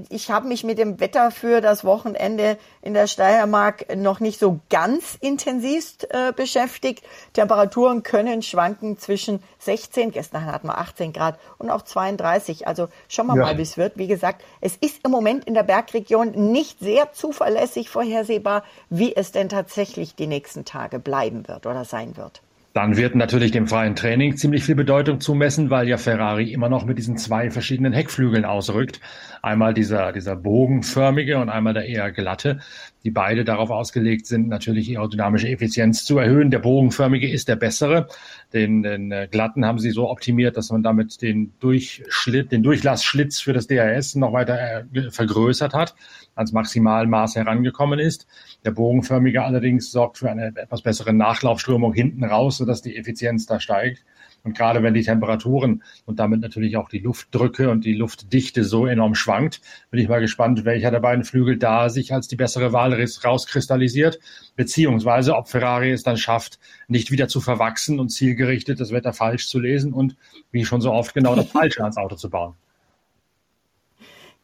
ich 0.09 0.29
habe 0.29 0.47
mich 0.47 0.65
mit 0.65 0.77
dem 0.77 0.99
Wetter 0.99 1.31
für 1.31 1.61
das 1.61 1.85
Wochenende 1.85 2.57
in 2.81 2.93
der 2.93 3.07
Steiermark 3.07 3.95
noch 3.95 4.19
nicht 4.19 4.39
so 4.39 4.59
ganz 4.69 5.17
intensiv 5.21 5.95
äh, 6.09 6.33
beschäftigt. 6.33 7.03
Temperaturen 7.31 8.03
können 8.03 8.41
schwanken 8.41 8.97
zwischen 8.97 9.41
16, 9.59 10.11
gestern 10.11 10.45
hatten 10.45 10.67
wir 10.67 10.77
18 10.77 11.13
Grad 11.13 11.39
und 11.59 11.69
auch 11.69 11.81
32. 11.81 12.67
Also 12.67 12.89
schauen 13.07 13.27
wir 13.27 13.37
ja. 13.37 13.43
mal, 13.43 13.57
wie 13.57 13.61
es 13.61 13.77
wird. 13.77 13.97
Wie 13.97 14.07
gesagt, 14.07 14.43
es 14.59 14.75
ist 14.75 15.05
im 15.05 15.11
Moment 15.11 15.45
in 15.45 15.53
der 15.53 15.63
Bergregion 15.63 16.51
nicht 16.51 16.79
sehr 16.79 17.13
zuverlässig 17.13 17.89
vorhersehbar, 17.89 18.63
wie 18.89 19.15
es 19.15 19.31
denn 19.31 19.47
tatsächlich 19.47 20.15
die 20.15 20.27
nächsten 20.27 20.65
Tage 20.65 20.99
bleiben 20.99 21.47
wird 21.47 21.65
oder 21.65 21.85
sein 21.85 22.17
wird. 22.17 22.41
Dann 22.77 22.95
wird 22.95 23.15
natürlich 23.15 23.49
dem 23.49 23.65
freien 23.65 23.95
Training 23.95 24.37
ziemlich 24.37 24.63
viel 24.63 24.75
Bedeutung 24.75 25.19
zumessen, 25.19 25.71
weil 25.71 25.87
ja 25.87 25.97
Ferrari 25.97 26.53
immer 26.53 26.69
noch 26.69 26.85
mit 26.85 26.99
diesen 26.99 27.17
zwei 27.17 27.49
verschiedenen 27.49 27.91
Heckflügeln 27.91 28.45
ausrückt. 28.45 29.01
Einmal 29.41 29.73
dieser, 29.73 30.11
dieser 30.11 30.35
bogenförmige 30.35 31.39
und 31.39 31.49
einmal 31.49 31.73
der 31.73 31.87
eher 31.87 32.11
glatte, 32.11 32.59
die 33.03 33.11
beide 33.11 33.43
darauf 33.43 33.69
ausgelegt 33.69 34.25
sind, 34.25 34.47
natürlich 34.47 34.89
aerodynamische 34.89 35.49
Effizienz 35.49 36.03
zu 36.03 36.17
erhöhen. 36.17 36.51
Der 36.51 36.59
bogenförmige 36.59 37.29
ist 37.29 37.47
der 37.47 37.55
bessere. 37.55 38.07
Den, 38.53 38.83
den 38.83 39.11
äh, 39.11 39.27
glatten 39.29 39.65
haben 39.65 39.79
sie 39.79 39.91
so 39.91 40.09
optimiert, 40.09 40.57
dass 40.57 40.71
man 40.71 40.83
damit 40.83 41.21
den 41.21 41.53
Durchschlitt, 41.59 42.51
den 42.51 42.63
Durchlassschlitz 42.63 43.39
für 43.39 43.53
das 43.53 43.67
DRS 43.67 44.15
noch 44.15 44.33
weiter 44.33 44.85
äh, 44.93 45.11
vergrößert 45.11 45.73
hat 45.73 45.95
ans 46.35 46.51
Maximalmaß 46.51 47.35
herangekommen 47.35 47.99
ist. 47.99 48.27
Der 48.63 48.71
bogenförmige 48.71 49.43
allerdings 49.43 49.91
sorgt 49.91 50.17
für 50.17 50.29
eine 50.29 50.53
etwas 50.55 50.81
bessere 50.81 51.13
Nachlaufströmung 51.13 51.93
hinten 51.93 52.23
raus, 52.23 52.57
sodass 52.57 52.81
die 52.81 52.95
Effizienz 52.95 53.45
da 53.45 53.59
steigt. 53.59 54.05
Und 54.47 54.57
gerade 54.57 54.81
wenn 54.81 54.93
die 54.93 55.03
Temperaturen 55.03 55.83
und 56.05 56.19
damit 56.19 56.39
natürlich 56.39 56.77
auch 56.77 56.87
die 56.87 56.99
Luftdrücke 56.99 57.69
und 57.69 57.83
die 57.83 57.95
Luftdichte 57.95 58.63
so 58.63 58.85
enorm 58.85 59.13
schwankt, 59.13 59.59
bin 59.91 59.99
ich 59.99 60.07
mal 60.07 60.21
gespannt, 60.21 60.63
welcher 60.63 60.89
der 60.89 61.01
beiden 61.01 61.25
Flügel 61.25 61.57
da 61.57 61.89
sich 61.89 62.13
als 62.13 62.29
die 62.29 62.37
bessere 62.37 62.71
Wahl 62.71 62.97
rauskristallisiert, 63.25 64.19
beziehungsweise 64.55 65.35
ob 65.35 65.49
Ferrari 65.49 65.91
es 65.91 66.03
dann 66.03 66.15
schafft, 66.15 66.59
nicht 66.87 67.11
wieder 67.11 67.27
zu 67.27 67.41
verwachsen 67.41 67.99
und 67.99 68.07
zielgerichtet 68.07 68.79
das 68.79 68.93
Wetter 68.93 69.11
falsch 69.11 69.49
zu 69.49 69.59
lesen 69.59 69.91
und 69.91 70.15
wie 70.51 70.63
schon 70.63 70.79
so 70.79 70.93
oft 70.93 71.13
genau 71.13 71.35
das 71.35 71.47
Falsche 71.51 71.81
ans 71.81 71.97
Auto 71.97 72.15
zu 72.15 72.29
bauen. 72.29 72.53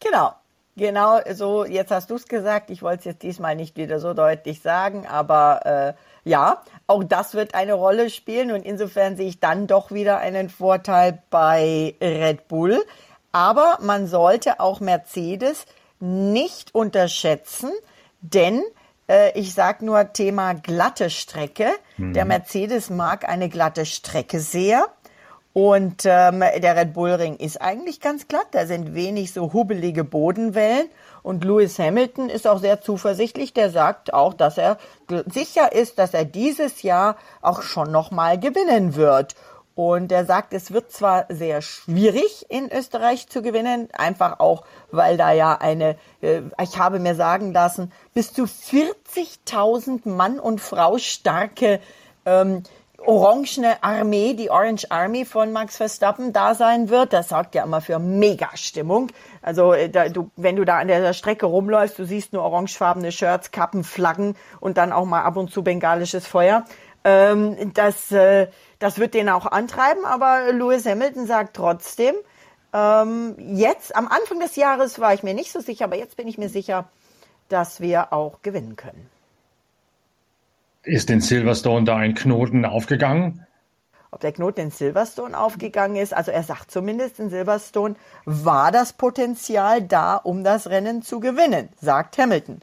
Genau. 0.00 0.34
Genau, 0.76 1.20
so, 1.32 1.64
jetzt 1.64 1.92
hast 1.92 2.10
du 2.10 2.16
es 2.16 2.26
gesagt. 2.26 2.68
Ich 2.68 2.82
wollte 2.82 2.98
es 2.98 3.04
jetzt 3.04 3.22
diesmal 3.22 3.54
nicht 3.54 3.76
wieder 3.76 4.00
so 4.00 4.12
deutlich 4.12 4.60
sagen, 4.60 5.06
aber 5.06 5.64
äh, 5.64 5.94
ja, 6.24 6.62
auch 6.86 7.04
das 7.04 7.34
wird 7.34 7.54
eine 7.54 7.74
Rolle 7.74 8.10
spielen 8.10 8.50
und 8.50 8.62
insofern 8.62 9.16
sehe 9.16 9.28
ich 9.28 9.40
dann 9.40 9.66
doch 9.66 9.90
wieder 9.90 10.18
einen 10.18 10.48
Vorteil 10.48 11.22
bei 11.30 11.94
Red 12.00 12.48
Bull. 12.48 12.84
Aber 13.32 13.78
man 13.80 14.06
sollte 14.06 14.60
auch 14.60 14.80
Mercedes 14.80 15.66
nicht 16.00 16.74
unterschätzen, 16.74 17.70
denn 18.20 18.62
äh, 19.08 19.38
ich 19.38 19.54
sage 19.54 19.84
nur 19.84 20.12
Thema 20.12 20.54
glatte 20.54 21.10
Strecke. 21.10 21.68
Mhm. 21.96 22.12
Der 22.14 22.24
Mercedes 22.24 22.90
mag 22.90 23.28
eine 23.28 23.48
glatte 23.48 23.86
Strecke 23.86 24.40
sehr. 24.40 24.86
Und 25.52 26.04
ähm, 26.04 26.40
der 26.40 26.76
Red 26.76 26.94
Bull 26.94 27.12
Ring 27.12 27.36
ist 27.36 27.62
eigentlich 27.62 28.00
ganz 28.00 28.26
glatt. 28.26 28.48
Da 28.50 28.66
sind 28.66 28.94
wenig 28.94 29.32
so 29.32 29.52
hubbelige 29.52 30.02
Bodenwellen. 30.02 30.88
Und 31.24 31.42
Lewis 31.42 31.78
Hamilton 31.78 32.28
ist 32.28 32.46
auch 32.46 32.58
sehr 32.58 32.82
zuversichtlich. 32.82 33.54
Der 33.54 33.70
sagt 33.70 34.12
auch, 34.12 34.34
dass 34.34 34.58
er 34.58 34.76
sicher 35.24 35.72
ist, 35.72 35.98
dass 35.98 36.12
er 36.12 36.26
dieses 36.26 36.82
Jahr 36.82 37.16
auch 37.40 37.62
schon 37.62 37.90
nochmal 37.90 38.38
gewinnen 38.38 38.94
wird. 38.94 39.34
Und 39.74 40.12
er 40.12 40.26
sagt, 40.26 40.52
es 40.52 40.70
wird 40.70 40.92
zwar 40.92 41.24
sehr 41.30 41.62
schwierig 41.62 42.44
in 42.50 42.70
Österreich 42.70 43.26
zu 43.26 43.40
gewinnen, 43.40 43.88
einfach 43.94 44.38
auch, 44.38 44.64
weil 44.92 45.16
da 45.16 45.32
ja 45.32 45.54
eine, 45.54 45.96
äh, 46.20 46.42
ich 46.62 46.78
habe 46.78 47.00
mir 47.00 47.14
sagen 47.14 47.54
lassen, 47.54 47.90
bis 48.12 48.34
zu 48.34 48.42
40.000 48.44 50.06
Mann 50.06 50.38
und 50.38 50.60
Frau 50.60 50.98
starke 50.98 51.80
ähm, 52.26 52.64
orangene 53.06 53.82
Armee, 53.82 54.34
die 54.34 54.50
Orange 54.50 54.90
Army 54.90 55.24
von 55.24 55.52
Max 55.52 55.76
Verstappen 55.76 56.32
da 56.32 56.54
sein 56.54 56.88
wird. 56.88 57.12
Das 57.12 57.28
sorgt 57.28 57.54
ja 57.54 57.64
immer 57.64 57.80
für 57.80 57.98
Mega-Stimmung. 57.98 59.08
Also 59.42 59.72
äh, 59.72 59.88
da, 59.88 60.08
du, 60.08 60.30
wenn 60.36 60.56
du 60.56 60.64
da 60.64 60.78
an 60.78 60.88
der 60.88 61.12
Strecke 61.12 61.46
rumläufst, 61.46 61.98
du 61.98 62.04
siehst 62.04 62.32
nur 62.32 62.42
orangefarbene 62.42 63.12
Shirts, 63.12 63.50
Kappen, 63.50 63.84
Flaggen 63.84 64.36
und 64.60 64.78
dann 64.78 64.92
auch 64.92 65.04
mal 65.04 65.22
ab 65.22 65.36
und 65.36 65.50
zu 65.50 65.62
bengalisches 65.62 66.26
Feuer. 66.26 66.64
Ähm, 67.04 67.72
das, 67.74 68.10
äh, 68.12 68.48
das 68.78 68.98
wird 68.98 69.14
den 69.14 69.28
auch 69.28 69.46
antreiben, 69.46 70.04
aber 70.04 70.52
Lewis 70.52 70.86
Hamilton 70.86 71.26
sagt 71.26 71.56
trotzdem, 71.56 72.14
ähm, 72.72 73.36
jetzt 73.38 73.94
am 73.94 74.08
Anfang 74.08 74.40
des 74.40 74.56
Jahres 74.56 74.98
war 74.98 75.14
ich 75.14 75.22
mir 75.22 75.34
nicht 75.34 75.52
so 75.52 75.60
sicher, 75.60 75.84
aber 75.84 75.96
jetzt 75.96 76.16
bin 76.16 76.26
ich 76.26 76.38
mir 76.38 76.48
sicher, 76.48 76.88
dass 77.48 77.80
wir 77.80 78.12
auch 78.12 78.42
gewinnen 78.42 78.76
können. 78.76 79.13
Ist 80.84 81.10
in 81.10 81.20
Silverstone 81.20 81.84
da 81.84 81.96
ein 81.96 82.14
Knoten 82.14 82.64
aufgegangen? 82.64 83.46
Ob 84.10 84.20
der 84.20 84.32
Knoten 84.32 84.60
in 84.60 84.70
Silverstone 84.70 85.36
aufgegangen 85.36 85.96
ist, 85.96 86.14
also 86.14 86.30
er 86.30 86.42
sagt 86.42 86.70
zumindest 86.70 87.18
in 87.18 87.30
Silverstone, 87.30 87.96
war 88.24 88.70
das 88.70 88.92
Potenzial 88.92 89.82
da, 89.82 90.16
um 90.16 90.44
das 90.44 90.68
Rennen 90.68 91.02
zu 91.02 91.18
gewinnen, 91.20 91.68
sagt 91.80 92.18
Hamilton. 92.18 92.60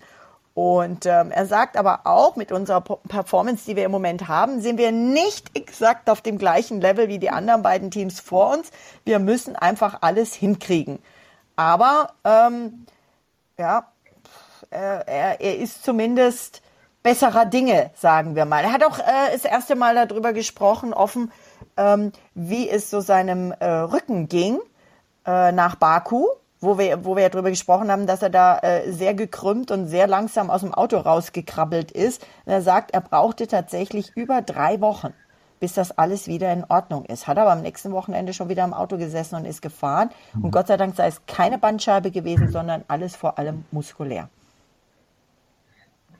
Und 0.54 1.06
ähm, 1.06 1.32
er 1.32 1.46
sagt 1.46 1.78
aber 1.78 2.02
auch, 2.04 2.36
mit 2.36 2.52
unserer 2.52 2.82
Performance, 2.82 3.66
die 3.66 3.76
wir 3.76 3.86
im 3.86 3.92
Moment 3.92 4.28
haben, 4.28 4.62
sind 4.62 4.78
wir 4.78 4.92
nicht 4.92 5.58
exakt 5.58 6.10
auf 6.10 6.22
dem 6.22 6.38
gleichen 6.38 6.80
Level 6.82 7.08
wie 7.08 7.20
die 7.20 7.30
anderen 7.30 7.64
beiden 7.64 7.90
Teams 7.90 8.20
vor 8.20 8.54
uns. 8.54 8.70
Wir 9.04 9.20
müssen 9.20 9.56
einfach 9.56 10.00
alles 10.02 10.34
hinkriegen. 10.34 11.00
Aber 11.56 12.14
ähm, 12.24 12.86
ja, 13.58 13.88
er, 14.70 15.08
er, 15.08 15.42
er 15.42 15.58
ist 15.58 15.84
zumindest 15.84 16.62
besserer 17.04 17.46
Dinge, 17.46 17.92
sagen 17.96 18.36
wir 18.36 18.46
mal. 18.46 18.64
Er 18.64 18.74
hat 18.74 18.84
auch 18.84 19.00
äh, 19.00 19.32
das 19.32 19.46
erste 19.46 19.76
Mal 19.76 19.96
darüber 19.96 20.34
gesprochen, 20.34 20.94
offen, 20.94 21.32
ähm, 21.78 22.12
wie 22.36 22.70
es 22.70 22.90
so 22.90 23.00
seinem 23.00 23.52
äh, 23.52 23.66
Rücken 23.66 24.28
ging 24.28 24.60
äh, 25.26 25.52
nach 25.52 25.76
Baku, 25.76 26.28
wo 26.60 26.78
wir, 26.78 27.04
wo 27.04 27.16
wir 27.16 27.24
ja 27.24 27.30
darüber 27.30 27.50
gesprochen 27.50 27.92
haben, 27.92 28.06
dass 28.06 28.22
er 28.22 28.30
da 28.30 28.60
äh, 28.60 28.92
sehr 28.92 29.14
gekrümmt 29.14 29.72
und 29.72 29.88
sehr 29.88 30.08
langsam 30.08 30.50
aus 30.50 30.62
dem 30.62 30.74
Auto 30.74 30.98
rausgekrabbelt 30.98 31.92
ist. 31.92 32.26
Und 32.46 32.54
er 32.54 32.62
sagt, 32.62 32.92
er 32.92 33.02
brauchte 33.02 33.48
tatsächlich 33.48 34.12
über 34.16 34.42
drei 34.44 34.80
Wochen, 34.80 35.14
bis 35.60 35.74
das 35.74 35.98
alles 35.98 36.28
wieder 36.28 36.54
in 36.54 36.64
Ordnung 36.70 37.06
ist. 37.06 37.28
Hat 37.28 37.40
aber 37.40 37.52
am 37.52 37.62
nächsten 37.62 37.92
Wochenende 37.92 38.34
schon 38.34 38.50
wieder 38.50 38.64
im 38.64 38.74
Auto 38.76 38.98
gesessen 38.98 39.36
und 39.36 39.46
ist 39.46 39.64
gefahren. 39.64 40.12
Und 40.36 40.46
mhm. 40.46 40.52
Gott 40.52 40.68
sei 40.68 40.78
Dank 40.78 40.96
sei 40.96 41.08
es 41.08 41.26
keine 41.26 41.58
Bandscheibe 41.58 42.12
gewesen, 42.12 42.52
sondern 42.52 42.84
alles 42.88 43.16
vor 43.16 43.40
allem 43.40 43.66
muskulär. 43.72 44.30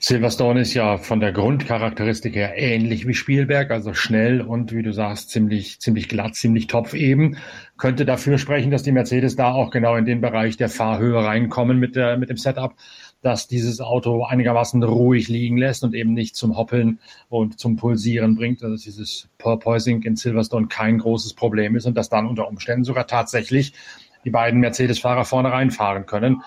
Silverstone 0.04 0.62
ist 0.62 0.74
ja 0.74 0.98
von 0.98 1.20
der 1.20 1.32
Grundcharakteristik 1.32 2.34
her 2.34 2.58
ähnlich 2.58 3.08
wie 3.08 3.14
Spielberg, 3.14 3.70
also 3.70 3.94
schnell 3.94 4.42
und 4.42 4.74
wie 4.74 4.82
du 4.82 4.92
sagst, 4.94 5.30
ziemlich, 5.30 5.80
ziemlich 5.80 6.10
glatt, 6.10 6.34
ziemlich 6.34 6.66
topf 6.66 6.96
eben. 6.96 7.38
Könnte 7.78 8.04
dafür 8.04 8.40
sprechen, 8.40 8.72
dass 8.72 8.82
die 8.82 8.92
Mercedes 8.92 9.36
da 9.36 9.52
auch 9.52 9.70
genau 9.70 9.96
in 9.98 10.06
den 10.06 10.20
Bereich 10.20 10.58
der 10.58 10.70
Fahrhöhe 10.70 11.24
reinkommen 11.24 11.78
mit, 11.78 11.96
der, 11.96 12.18
mit 12.18 12.32
dem 12.32 12.38
Setup, 12.38 12.74
dass 13.22 13.48
dieses 13.48 13.80
Auto 13.80 14.24
einigermaßen 14.24 14.82
ruhig 14.82 15.28
liegen 15.28 15.58
lässt 15.58 15.84
und 15.84 15.94
eben 15.94 16.16
nicht 16.16 16.36
zum 16.36 16.58
Hoppeln 16.58 16.98
und 17.30 17.60
zum 17.60 17.76
Pulsieren 17.76 18.36
bringt, 18.36 18.64
also 18.64 18.74
dass 18.74 18.84
dieses 18.84 19.30
Porpoising 19.38 20.02
in 20.02 20.16
Silverstone 20.16 20.66
kein 20.66 20.98
großes 20.98 21.36
Problem 21.36 21.76
ist 21.76 21.86
und 21.86 21.96
dass 21.96 22.10
dann 22.10 22.26
unter 22.26 22.48
Umständen 22.48 22.86
sogar 22.86 23.06
tatsächlich 23.06 23.74
die 24.26 24.32
beiden 24.32 24.62
Mercedes-Fahrer 24.62 25.26
vorne 25.26 25.52
reinfahren 25.52 26.08
können 26.08 26.42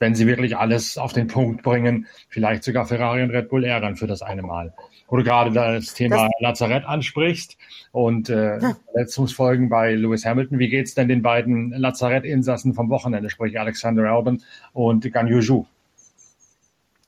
wenn 0.00 0.14
sie 0.16 0.26
wirklich 0.26 0.56
alles 0.56 0.98
auf 0.98 1.12
den 1.12 1.28
Punkt 1.28 1.62
bringen, 1.62 2.06
vielleicht 2.28 2.64
sogar 2.64 2.86
Ferrari 2.86 3.22
und 3.22 3.30
Red 3.30 3.48
Bull 3.50 3.64
ärgern 3.64 3.94
für 3.94 4.08
das 4.08 4.22
eine 4.22 4.42
Mal. 4.42 4.74
Wo 5.08 5.16
du 5.16 5.24
gerade 5.24 5.52
das 5.52 5.94
Thema 5.94 6.24
das 6.24 6.40
Lazarett 6.40 6.84
ansprichst 6.84 7.56
und 7.92 8.30
äh, 8.30 8.58
ja. 8.58 8.76
Verletzungsfolgen 8.92 9.68
bei 9.68 9.94
Lewis 9.94 10.24
Hamilton. 10.24 10.58
Wie 10.58 10.68
geht's 10.68 10.94
denn 10.94 11.08
den 11.08 11.22
beiden 11.22 11.70
Lazarett-Insassen 11.70 12.74
vom 12.74 12.90
Wochenende, 12.90 13.28
sprich 13.28 13.60
Alexander 13.60 14.10
Albon 14.10 14.42
und 14.72 15.12
Gan 15.12 15.28
Yuzhu? 15.28 15.66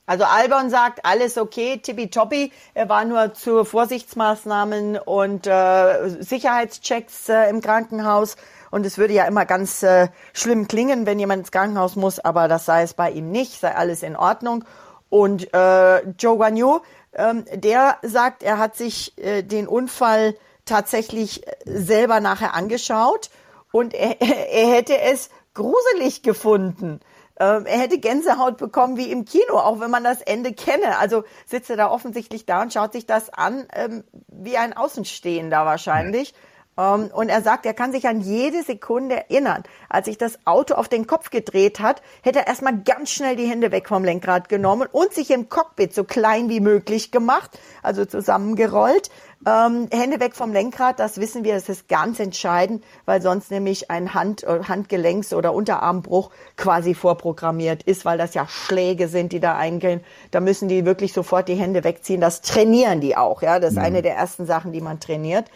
Also 0.05 0.25
Albon 0.25 0.69
sagt, 0.69 1.05
alles 1.05 1.37
okay, 1.37 1.77
tippitoppi. 1.77 2.51
Er 2.73 2.89
war 2.89 3.05
nur 3.05 3.33
zu 3.33 3.63
Vorsichtsmaßnahmen 3.63 4.97
und 4.97 5.47
äh, 5.47 6.09
Sicherheitschecks 6.19 7.29
äh, 7.29 7.49
im 7.49 7.61
Krankenhaus 7.61 8.35
und 8.73 8.87
es 8.87 8.97
würde 8.97 9.13
ja 9.13 9.25
immer 9.25 9.45
ganz 9.45 9.83
äh, 9.83 10.07
schlimm 10.33 10.67
klingen, 10.67 11.05
wenn 11.05 11.19
jemand 11.19 11.41
ins 11.41 11.51
Krankenhaus 11.51 11.95
muss, 11.95 12.17
aber 12.17 12.47
das 12.47 12.65
sei 12.65 12.81
es 12.81 12.95
bei 12.95 13.11
ihm 13.11 13.29
nicht, 13.29 13.59
sei 13.59 13.75
alles 13.75 14.01
in 14.01 14.15
Ordnung. 14.15 14.65
Und 15.09 15.53
äh, 15.53 15.99
Joe 16.17 16.37
Guanyu, 16.37 16.79
ähm, 17.13 17.45
der 17.53 17.99
sagt, 18.01 18.41
er 18.41 18.57
hat 18.57 18.75
sich 18.75 19.15
äh, 19.19 19.43
den 19.43 19.67
Unfall 19.67 20.35
tatsächlich 20.65 21.45
selber 21.65 22.19
nachher 22.19 22.55
angeschaut 22.55 23.29
und 23.71 23.93
er, 23.93 24.19
er 24.21 24.67
hätte 24.73 24.99
es 24.99 25.29
gruselig 25.53 26.23
gefunden. 26.23 26.99
Ähm, 27.39 27.67
er 27.67 27.77
hätte 27.77 27.99
Gänsehaut 27.99 28.57
bekommen 28.57 28.97
wie 28.97 29.11
im 29.11 29.25
Kino, 29.25 29.59
auch 29.59 29.81
wenn 29.81 29.91
man 29.91 30.03
das 30.03 30.23
Ende 30.23 30.51
kenne. 30.51 30.97
Also 30.97 31.25
sitzt 31.45 31.69
er 31.69 31.77
da 31.77 31.91
offensichtlich 31.91 32.47
da 32.47 32.63
und 32.63 32.73
schaut 32.73 32.93
sich 32.93 33.05
das 33.05 33.29
an, 33.29 33.67
ähm, 33.75 34.03
wie 34.29 34.57
ein 34.57 34.75
Außenstehender 34.75 35.63
wahrscheinlich. 35.63 36.31
Ja. 36.31 36.37
Um, 36.75 36.83
ähm, 36.83 37.11
und 37.13 37.29
er 37.29 37.41
sagt, 37.41 37.65
er 37.65 37.73
kann 37.73 37.91
sich 37.91 38.07
an 38.07 38.21
jede 38.21 38.63
Sekunde 38.63 39.29
erinnern. 39.29 39.63
Als 39.89 40.05
sich 40.05 40.17
das 40.17 40.39
Auto 40.45 40.73
auf 40.73 40.89
den 40.89 41.05
Kopf 41.05 41.29
gedreht 41.29 41.79
hat, 41.79 42.01
hätte 42.23 42.39
er 42.39 42.47
erstmal 42.47 42.81
ganz 42.81 43.11
schnell 43.11 43.35
die 43.35 43.45
Hände 43.45 43.71
weg 43.71 43.87
vom 43.87 44.03
Lenkrad 44.03 44.49
genommen 44.49 44.87
und 44.91 45.13
sich 45.13 45.29
im 45.29 45.49
Cockpit 45.49 45.93
so 45.93 46.03
klein 46.03 46.49
wie 46.49 46.59
möglich 46.59 47.11
gemacht, 47.11 47.59
also 47.83 48.05
zusammengerollt. 48.05 49.11
Ähm, 49.45 49.89
Hände 49.91 50.19
weg 50.19 50.35
vom 50.35 50.53
Lenkrad, 50.53 50.99
das 50.99 51.19
wissen 51.19 51.43
wir, 51.43 51.53
das 51.53 51.67
ist 51.67 51.89
ganz 51.89 52.19
entscheidend, 52.19 52.83
weil 53.05 53.21
sonst 53.21 53.51
nämlich 53.51 53.91
ein 53.91 54.13
Hand, 54.13 54.43
äh, 54.43 54.61
Handgelenks- 54.63 55.33
oder 55.33 55.53
Unterarmbruch 55.53 56.31
quasi 56.55 56.93
vorprogrammiert 56.93 57.83
ist, 57.83 58.05
weil 58.05 58.17
das 58.17 58.33
ja 58.35 58.47
Schläge 58.47 59.09
sind, 59.09 59.33
die 59.33 59.41
da 59.41 59.57
eingehen. 59.57 60.01
Da 60.31 60.39
müssen 60.39 60.69
die 60.69 60.85
wirklich 60.85 61.11
sofort 61.11 61.49
die 61.49 61.55
Hände 61.55 61.83
wegziehen. 61.83 62.21
Das 62.21 62.41
trainieren 62.41 63.01
die 63.01 63.17
auch, 63.17 63.41
ja. 63.41 63.59
Das 63.59 63.71
ist 63.71 63.79
mhm. 63.79 63.85
eine 63.85 64.01
der 64.01 64.15
ersten 64.15 64.45
Sachen, 64.45 64.71
die 64.71 64.81
man 64.81 64.99
trainiert. 64.99 65.49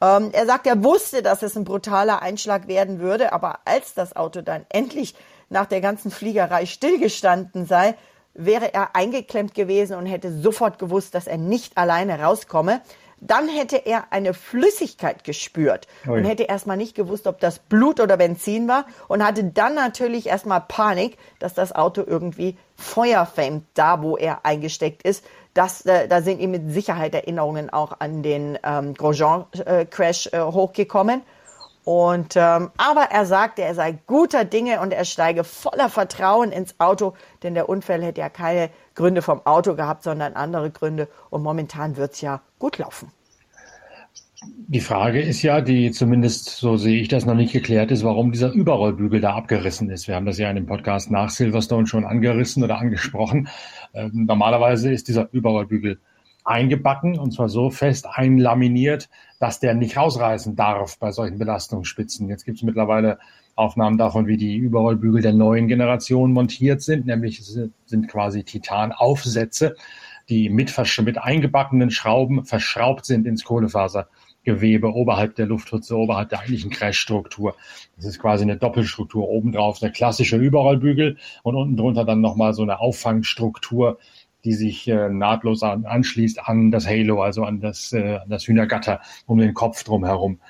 Ähm, 0.00 0.30
er 0.32 0.46
sagt, 0.46 0.66
er 0.66 0.82
wusste, 0.84 1.22
dass 1.22 1.42
es 1.42 1.56
ein 1.56 1.64
brutaler 1.64 2.22
Einschlag 2.22 2.68
werden 2.68 3.00
würde, 3.00 3.32
aber 3.32 3.60
als 3.64 3.94
das 3.94 4.16
Auto 4.16 4.42
dann 4.42 4.66
endlich 4.68 5.14
nach 5.48 5.66
der 5.66 5.80
ganzen 5.80 6.10
Fliegerei 6.10 6.66
stillgestanden 6.66 7.66
sei, 7.66 7.94
wäre 8.34 8.72
er 8.72 8.94
eingeklemmt 8.94 9.54
gewesen 9.54 9.96
und 9.96 10.06
hätte 10.06 10.32
sofort 10.32 10.78
gewusst, 10.78 11.14
dass 11.14 11.26
er 11.26 11.38
nicht 11.38 11.76
alleine 11.76 12.20
rauskomme 12.20 12.80
dann 13.20 13.48
hätte 13.48 13.76
er 13.76 14.12
eine 14.12 14.34
Flüssigkeit 14.34 15.24
gespürt 15.24 15.86
Ui. 16.06 16.18
und 16.18 16.24
hätte 16.24 16.44
erstmal 16.44 16.76
nicht 16.76 16.94
gewusst, 16.94 17.26
ob 17.26 17.40
das 17.40 17.58
Blut 17.58 18.00
oder 18.00 18.16
Benzin 18.16 18.68
war 18.68 18.86
und 19.08 19.24
hatte 19.24 19.44
dann 19.44 19.74
natürlich 19.74 20.26
erstmal 20.26 20.60
Panik, 20.60 21.18
dass 21.38 21.54
das 21.54 21.74
Auto 21.74 22.02
irgendwie 22.06 22.56
Feuer 22.78 23.26
fängt, 23.26 23.66
da 23.74 24.02
wo 24.02 24.16
er 24.16 24.46
eingesteckt 24.46 25.02
ist. 25.02 25.24
Das, 25.52 25.84
äh, 25.84 26.06
da 26.06 26.22
sind 26.22 26.40
ihm 26.40 26.52
mit 26.52 26.70
Sicherheit 26.72 27.14
Erinnerungen 27.14 27.70
auch 27.70 27.98
an 27.98 28.22
den 28.22 28.58
ähm, 28.62 28.94
Grosjean-Crash 28.94 30.28
äh, 30.32 30.40
hochgekommen. 30.40 31.22
Und 31.84 32.36
ähm, 32.36 32.70
aber 32.76 33.04
er 33.10 33.24
sagte, 33.26 33.62
er 33.62 33.74
sei 33.74 33.98
guter 34.06 34.44
Dinge 34.44 34.80
und 34.80 34.92
er 34.92 35.04
steige 35.04 35.42
voller 35.42 35.88
Vertrauen 35.88 36.52
ins 36.52 36.78
Auto, 36.78 37.14
denn 37.42 37.54
der 37.54 37.68
Unfall 37.68 38.02
hätte 38.02 38.20
ja 38.20 38.28
keine 38.28 38.70
Gründe 38.94 39.22
vom 39.22 39.44
Auto 39.46 39.74
gehabt, 39.74 40.02
sondern 40.02 40.34
andere 40.34 40.70
Gründe. 40.70 41.08
Und 41.30 41.42
momentan 41.42 41.96
wird's 41.96 42.20
ja 42.20 42.42
gut 42.58 42.78
laufen. 42.78 43.10
Die 44.42 44.80
Frage 44.80 45.20
ist 45.20 45.42
ja, 45.42 45.60
die 45.60 45.90
zumindest 45.90 46.48
so 46.48 46.76
sehe 46.76 47.00
ich 47.00 47.08
das 47.08 47.26
noch 47.26 47.34
nicht 47.34 47.52
geklärt 47.52 47.90
ist, 47.90 48.04
warum 48.04 48.30
dieser 48.30 48.52
Überrollbügel 48.52 49.20
da 49.20 49.34
abgerissen 49.34 49.90
ist. 49.90 50.06
Wir 50.06 50.14
haben 50.14 50.26
das 50.26 50.38
ja 50.38 50.48
in 50.48 50.56
dem 50.56 50.66
Podcast 50.66 51.10
nach 51.10 51.30
Silverstone 51.30 51.86
schon 51.86 52.04
angerissen 52.04 52.62
oder 52.62 52.78
angesprochen. 52.78 53.48
Ähm, 53.94 54.26
normalerweise 54.26 54.92
ist 54.92 55.08
dieser 55.08 55.28
Überrollbügel 55.32 55.98
eingebacken 56.44 57.18
und 57.18 57.32
zwar 57.32 57.48
so 57.48 57.70
fest 57.70 58.06
einlaminiert, 58.10 59.08
dass 59.40 59.58
der 59.58 59.74
nicht 59.74 59.96
rausreißen 59.96 60.54
darf 60.54 60.98
bei 60.98 61.10
solchen 61.10 61.38
Belastungsspitzen. 61.38 62.28
Jetzt 62.28 62.44
gibt 62.44 62.58
es 62.58 62.62
mittlerweile 62.62 63.18
Aufnahmen 63.56 63.98
davon, 63.98 64.28
wie 64.28 64.36
die 64.36 64.56
Überrollbügel 64.56 65.20
der 65.20 65.32
neuen 65.32 65.66
Generation 65.66 66.32
montiert 66.32 66.80
sind, 66.80 67.06
nämlich 67.06 67.44
sind 67.44 68.08
quasi 68.08 68.44
Titanaufsätze, 68.44 69.76
die 70.28 70.48
mit, 70.48 70.74
mit 71.04 71.18
eingebackenen 71.18 71.90
Schrauben 71.90 72.44
verschraubt 72.44 73.04
sind 73.04 73.26
ins 73.26 73.44
Kohlefasergewebe 74.48 74.92
oberhalb 74.92 75.34
der 75.36 75.46
Lufthütze, 75.46 75.96
oberhalb 75.96 76.30
der 76.30 76.40
eigentlichen 76.40 76.70
Crashstruktur. 76.70 77.54
Das 77.96 78.04
ist 78.06 78.18
quasi 78.18 78.44
eine 78.44 78.56
Doppelstruktur. 78.56 79.28
Obendrauf 79.28 79.82
eine 79.82 79.92
klassische 79.92 80.36
Überrollbügel 80.36 81.16
und 81.42 81.54
unten 81.54 81.76
drunter 81.76 82.04
dann 82.04 82.20
nochmal 82.20 82.54
so 82.54 82.62
eine 82.62 82.80
Auffangstruktur, 82.80 83.98
die 84.44 84.54
sich 84.54 84.88
äh, 84.88 85.08
nahtlos 85.08 85.62
an, 85.62 85.84
anschließt 85.84 86.48
an 86.48 86.70
das 86.70 86.86
Halo, 86.86 87.22
also 87.22 87.44
an 87.44 87.60
das, 87.60 87.92
äh, 87.92 88.18
an 88.22 88.28
das 88.28 88.46
Hühnergatter 88.46 89.00
um 89.26 89.38
den 89.38 89.54
Kopf 89.54 89.84
drumherum. 89.84 90.40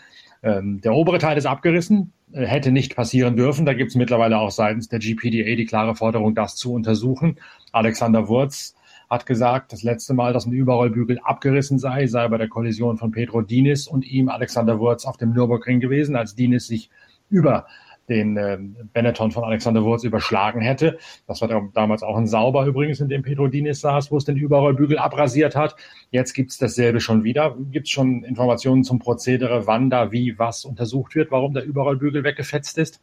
Ähm, 0.42 0.80
der 0.82 0.94
obere 0.94 1.18
Teil 1.18 1.36
ist 1.36 1.46
abgerissen, 1.46 2.12
äh, 2.32 2.44
hätte 2.46 2.70
nicht 2.70 2.94
passieren 2.94 3.36
dürfen. 3.36 3.66
Da 3.66 3.72
gibt 3.72 3.90
es 3.90 3.96
mittlerweile 3.96 4.38
auch 4.38 4.50
seitens 4.50 4.88
der 4.88 4.98
GPDA 5.00 5.56
die 5.56 5.64
klare 5.64 5.96
Forderung, 5.96 6.34
das 6.34 6.54
zu 6.54 6.72
untersuchen. 6.74 7.38
Alexander 7.72 8.28
Wurz 8.28 8.74
hat 9.08 9.26
gesagt, 9.26 9.72
das 9.72 9.82
letzte 9.82 10.14
Mal, 10.14 10.32
dass 10.32 10.46
ein 10.46 10.52
Überrollbügel 10.52 11.18
abgerissen 11.22 11.78
sei, 11.78 12.06
sei 12.06 12.28
bei 12.28 12.38
der 12.38 12.48
Kollision 12.48 12.98
von 12.98 13.10
Pedro 13.10 13.42
Dinis 13.42 13.88
und 13.88 14.04
ihm 14.04 14.28
Alexander 14.28 14.78
Wurz 14.78 15.06
auf 15.06 15.16
dem 15.16 15.32
Nürburgring 15.32 15.80
gewesen, 15.80 16.16
als 16.16 16.34
Dinis 16.34 16.66
sich 16.66 16.90
über 17.30 17.66
den 18.08 18.36
äh, 18.36 18.58
Benetton 18.92 19.30
von 19.30 19.44
Alexander 19.44 19.84
Wurz 19.84 20.04
überschlagen 20.04 20.60
hätte. 20.60 20.98
Das 21.26 21.40
war 21.40 21.70
damals 21.74 22.02
auch 22.02 22.16
ein 22.16 22.26
Sauber 22.26 22.66
übrigens, 22.66 23.00
in 23.00 23.08
dem 23.08 23.22
Pedro 23.22 23.48
Diniz 23.48 23.80
saß, 23.80 24.10
wo 24.10 24.16
es 24.16 24.24
den 24.24 24.36
Überrollbügel 24.36 24.98
abrasiert 24.98 25.54
hat. 25.54 25.76
Jetzt 26.10 26.32
gibt 26.32 26.50
es 26.50 26.58
dasselbe 26.58 27.00
schon 27.00 27.24
wieder. 27.24 27.56
Gibt 27.70 27.86
es 27.86 27.90
schon 27.90 28.24
Informationen 28.24 28.84
zum 28.84 28.98
Prozedere, 28.98 29.66
wann 29.66 29.90
da 29.90 30.10
wie 30.10 30.38
was 30.38 30.64
untersucht 30.64 31.14
wird, 31.14 31.30
warum 31.30 31.54
der 31.54 31.64
Überrollbügel 31.64 32.24
weggefetzt 32.24 32.78
ist? 32.78 33.00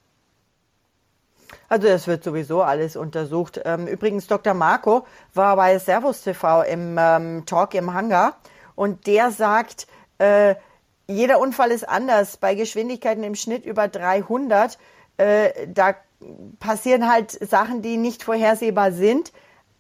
Also 1.69 1.87
das 1.87 2.07
wird 2.07 2.23
sowieso 2.23 2.61
alles 2.61 2.95
untersucht. 2.95 3.61
Ähm, 3.65 3.87
übrigens, 3.87 4.27
Dr. 4.27 4.53
Marco 4.53 5.05
war 5.33 5.55
bei 5.55 5.77
Servus 5.79 6.21
TV 6.21 6.63
im 6.63 6.97
ähm, 6.99 7.45
Talk 7.45 7.73
im 7.73 7.93
Hangar 7.93 8.37
und 8.75 9.07
der 9.07 9.31
sagt, 9.31 9.87
äh, 10.17 10.55
jeder 11.07 11.39
Unfall 11.39 11.71
ist 11.71 11.87
anders. 11.87 12.37
Bei 12.37 12.55
Geschwindigkeiten 12.55 13.23
im 13.23 13.35
Schnitt 13.35 13.65
über 13.65 13.87
300 13.87 14.77
äh, 15.17 15.67
da 15.67 15.95
passieren 16.59 17.09
halt 17.09 17.31
Sachen, 17.31 17.81
die 17.81 17.97
nicht 17.97 18.23
vorhersehbar 18.23 18.91
sind. 18.91 19.31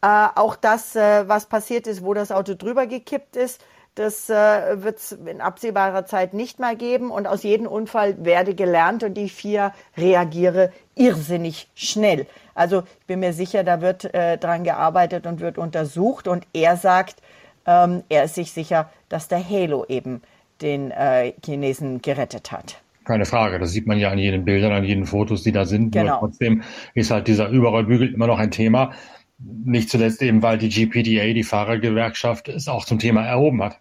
Äh, 0.01 0.27
auch 0.35 0.55
das, 0.55 0.95
äh, 0.95 1.27
was 1.27 1.47
passiert 1.47 1.87
ist, 1.87 2.03
wo 2.03 2.13
das 2.13 2.31
Auto 2.31 2.53
drüber 2.53 2.87
gekippt 2.87 3.35
ist, 3.35 3.61
das 3.95 4.29
äh, 4.29 4.83
wird 4.83 4.97
es 4.97 5.13
in 5.13 5.39
absehbarer 5.39 6.05
Zeit 6.05 6.33
nicht 6.33 6.59
mehr 6.59 6.75
geben. 6.75 7.11
Und 7.11 7.27
aus 7.27 7.43
jedem 7.43 7.65
Unfall 7.65 8.23
werde 8.25 8.53
gelernt 8.53 9.03
und 9.03 9.13
die 9.13 9.29
vier 9.29 9.73
reagiere 9.97 10.71
irrsinnig 10.95 11.67
schnell. 11.75 12.25
Also 12.53 12.83
ich 13.01 13.05
bin 13.07 13.19
mir 13.19 13.33
sicher, 13.33 13.63
da 13.63 13.81
wird 13.81 14.13
äh, 14.13 14.37
dran 14.37 14.63
gearbeitet 14.63 15.27
und 15.27 15.39
wird 15.41 15.57
untersucht. 15.57 16.27
Und 16.27 16.47
er 16.53 16.77
sagt, 16.77 17.21
ähm, 17.65 18.03
er 18.09 18.23
ist 18.23 18.35
sich 18.35 18.51
sicher, 18.51 18.89
dass 19.09 19.27
der 19.27 19.47
Halo 19.47 19.85
eben 19.87 20.21
den 20.61 20.91
äh, 20.91 21.33
Chinesen 21.43 22.01
gerettet 22.01 22.51
hat. 22.51 22.81
Keine 23.03 23.25
Frage, 23.25 23.59
das 23.59 23.71
sieht 23.71 23.85
man 23.85 23.99
ja 23.99 24.09
an 24.09 24.17
jeden 24.17 24.45
Bildern, 24.45 24.71
an 24.71 24.83
jeden 24.83 25.05
Fotos, 25.05 25.43
die 25.43 25.51
da 25.51 25.65
sind. 25.65 25.91
Genau. 25.91 26.11
Nur 26.11 26.19
trotzdem 26.21 26.63
ist 26.95 27.11
halt 27.11 27.27
dieser 27.27 27.49
Überrollbügel 27.49 28.13
immer 28.13 28.27
noch 28.27 28.39
ein 28.39 28.51
Thema. 28.51 28.93
Nicht 29.37 29.89
zuletzt 29.89 30.21
eben, 30.21 30.41
weil 30.41 30.57
die 30.57 30.69
GPDA, 30.69 31.33
die 31.33 31.43
Fahrergewerkschaft, 31.43 32.47
es 32.47 32.67
auch 32.67 32.85
zum 32.85 32.97
Thema 32.97 33.23
erhoben 33.23 33.61
hat. 33.61 33.79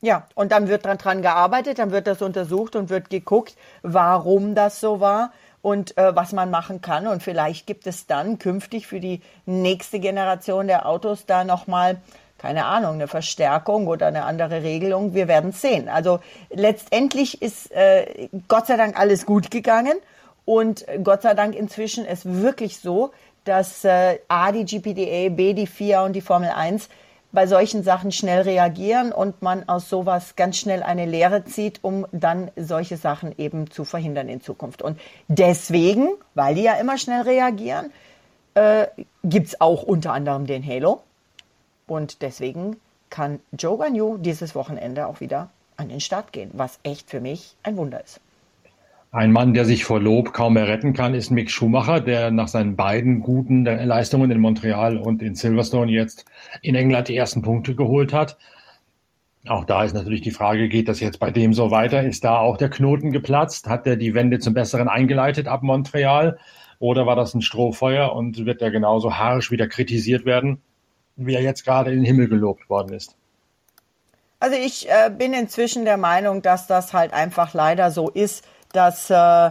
Ja, 0.00 0.26
und 0.34 0.52
dann 0.52 0.68
wird 0.68 0.84
dran, 0.84 0.98
dran 0.98 1.22
gearbeitet, 1.22 1.78
dann 1.78 1.90
wird 1.90 2.06
das 2.06 2.20
untersucht 2.20 2.76
und 2.76 2.90
wird 2.90 3.10
geguckt, 3.10 3.56
warum 3.82 4.54
das 4.54 4.80
so 4.80 5.00
war 5.00 5.32
und 5.62 5.96
äh, 5.98 6.14
was 6.14 6.32
man 6.32 6.50
machen 6.50 6.80
kann. 6.80 7.06
Und 7.06 7.22
vielleicht 7.22 7.66
gibt 7.66 7.86
es 7.86 8.06
dann 8.06 8.38
künftig 8.38 8.86
für 8.86 9.00
die 9.00 9.20
nächste 9.46 10.00
Generation 10.00 10.66
der 10.66 10.86
Autos 10.86 11.26
da 11.26 11.44
nochmal 11.44 11.98
keine 12.38 12.66
Ahnung, 12.66 12.94
eine 12.94 13.08
Verstärkung 13.08 13.88
oder 13.88 14.06
eine 14.06 14.24
andere 14.24 14.62
Regelung. 14.62 15.12
Wir 15.12 15.26
werden 15.26 15.50
sehen. 15.50 15.88
Also 15.88 16.20
letztendlich 16.50 17.42
ist 17.42 17.72
äh, 17.72 18.28
Gott 18.46 18.68
sei 18.68 18.76
Dank 18.76 18.96
alles 18.96 19.26
gut 19.26 19.50
gegangen 19.50 19.94
und 20.44 20.86
Gott 21.02 21.22
sei 21.22 21.34
Dank 21.34 21.54
inzwischen 21.54 22.06
ist 22.06 22.24
wirklich 22.24 22.78
so, 22.78 23.10
dass 23.44 23.84
äh, 23.84 24.18
A, 24.28 24.52
die 24.52 24.64
GPDA, 24.64 25.30
B, 25.30 25.52
die 25.52 25.66
FIA 25.66 26.04
und 26.04 26.12
die 26.12 26.20
Formel 26.20 26.50
1 26.50 26.88
bei 27.32 27.46
solchen 27.46 27.82
Sachen 27.82 28.10
schnell 28.10 28.42
reagieren 28.42 29.12
und 29.12 29.42
man 29.42 29.68
aus 29.68 29.88
sowas 29.88 30.34
ganz 30.36 30.56
schnell 30.56 30.82
eine 30.82 31.06
Lehre 31.06 31.44
zieht, 31.44 31.80
um 31.82 32.06
dann 32.12 32.50
solche 32.56 32.96
Sachen 32.96 33.34
eben 33.38 33.70
zu 33.70 33.84
verhindern 33.84 34.28
in 34.28 34.40
Zukunft. 34.40 34.80
Und 34.82 34.98
deswegen, 35.28 36.08
weil 36.34 36.54
die 36.54 36.62
ja 36.62 36.74
immer 36.74 36.96
schnell 36.96 37.22
reagieren, 37.22 37.92
äh, 38.54 38.86
gibt 39.22 39.60
auch 39.60 39.82
unter 39.82 40.12
anderem 40.12 40.46
den 40.46 40.66
Halo. 40.66 41.02
Und 41.86 42.22
deswegen 42.22 42.76
kann 43.10 43.40
Joe 43.52 43.78
Ganyu 43.78 44.16
dieses 44.18 44.54
Wochenende 44.54 45.06
auch 45.06 45.20
wieder 45.20 45.50
an 45.76 45.88
den 45.88 46.00
Start 46.00 46.32
gehen, 46.32 46.50
was 46.54 46.78
echt 46.82 47.08
für 47.08 47.20
mich 47.20 47.56
ein 47.62 47.76
Wunder 47.76 48.02
ist. 48.02 48.20
Ein 49.10 49.32
Mann, 49.32 49.54
der 49.54 49.64
sich 49.64 49.84
vor 49.84 50.00
Lob 50.00 50.32
kaum 50.32 50.54
mehr 50.54 50.68
retten 50.68 50.92
kann, 50.92 51.14
ist 51.14 51.30
Mick 51.30 51.50
Schumacher, 51.50 52.00
der 52.00 52.30
nach 52.30 52.48
seinen 52.48 52.76
beiden 52.76 53.20
guten 53.20 53.64
Leistungen 53.64 54.30
in 54.30 54.40
Montreal 54.40 54.98
und 54.98 55.22
in 55.22 55.34
Silverstone 55.34 55.90
jetzt 55.90 56.26
in 56.60 56.74
England 56.74 57.08
die 57.08 57.16
ersten 57.16 57.40
Punkte 57.40 57.74
geholt 57.74 58.12
hat. 58.12 58.36
Auch 59.46 59.64
da 59.64 59.84
ist 59.84 59.94
natürlich 59.94 60.20
die 60.20 60.30
Frage, 60.30 60.68
geht 60.68 60.88
das 60.88 61.00
jetzt 61.00 61.18
bei 61.20 61.30
dem 61.30 61.54
so 61.54 61.70
weiter? 61.70 62.02
Ist 62.02 62.24
da 62.24 62.38
auch 62.38 62.58
der 62.58 62.68
Knoten 62.68 63.12
geplatzt? 63.12 63.66
Hat 63.68 63.86
er 63.86 63.96
die 63.96 64.14
Wende 64.14 64.40
zum 64.40 64.52
Besseren 64.52 64.88
eingeleitet 64.88 65.48
ab 65.48 65.62
Montreal? 65.62 66.38
Oder 66.78 67.06
war 67.06 67.16
das 67.16 67.34
ein 67.34 67.42
Strohfeuer 67.42 68.12
und 68.14 68.44
wird 68.44 68.60
er 68.60 68.70
genauso 68.70 69.16
harsch 69.16 69.50
wieder 69.50 69.68
kritisiert 69.68 70.26
werden? 70.26 70.60
wie 71.18 71.34
er 71.34 71.42
jetzt 71.42 71.64
gerade 71.64 71.90
in 71.90 71.96
den 71.96 72.04
Himmel 72.04 72.28
gelobt 72.28 72.70
worden 72.70 72.94
ist. 72.94 73.16
Also 74.40 74.56
ich 74.56 74.88
äh, 74.88 75.10
bin 75.10 75.32
inzwischen 75.32 75.84
der 75.84 75.96
Meinung, 75.96 76.42
dass 76.42 76.68
das 76.68 76.92
halt 76.92 77.12
einfach 77.12 77.54
leider 77.54 77.90
so 77.90 78.08
ist, 78.08 78.46
dass 78.72 79.10
äh, 79.10 79.50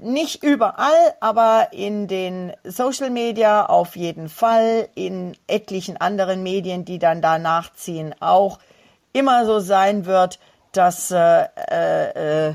nicht 0.00 0.42
überall, 0.42 1.14
aber 1.20 1.68
in 1.72 2.08
den 2.08 2.52
Social 2.64 3.10
Media 3.10 3.66
auf 3.66 3.96
jeden 3.96 4.28
Fall, 4.28 4.88
in 4.94 5.36
etlichen 5.46 5.96
anderen 5.96 6.42
Medien, 6.42 6.84
die 6.84 6.98
dann 6.98 7.22
da 7.22 7.38
nachziehen, 7.38 8.14
auch 8.20 8.58
immer 9.12 9.46
so 9.46 9.60
sein 9.60 10.06
wird, 10.06 10.40
dass 10.72 11.12
äh, 11.12 11.44
äh, 12.48 12.54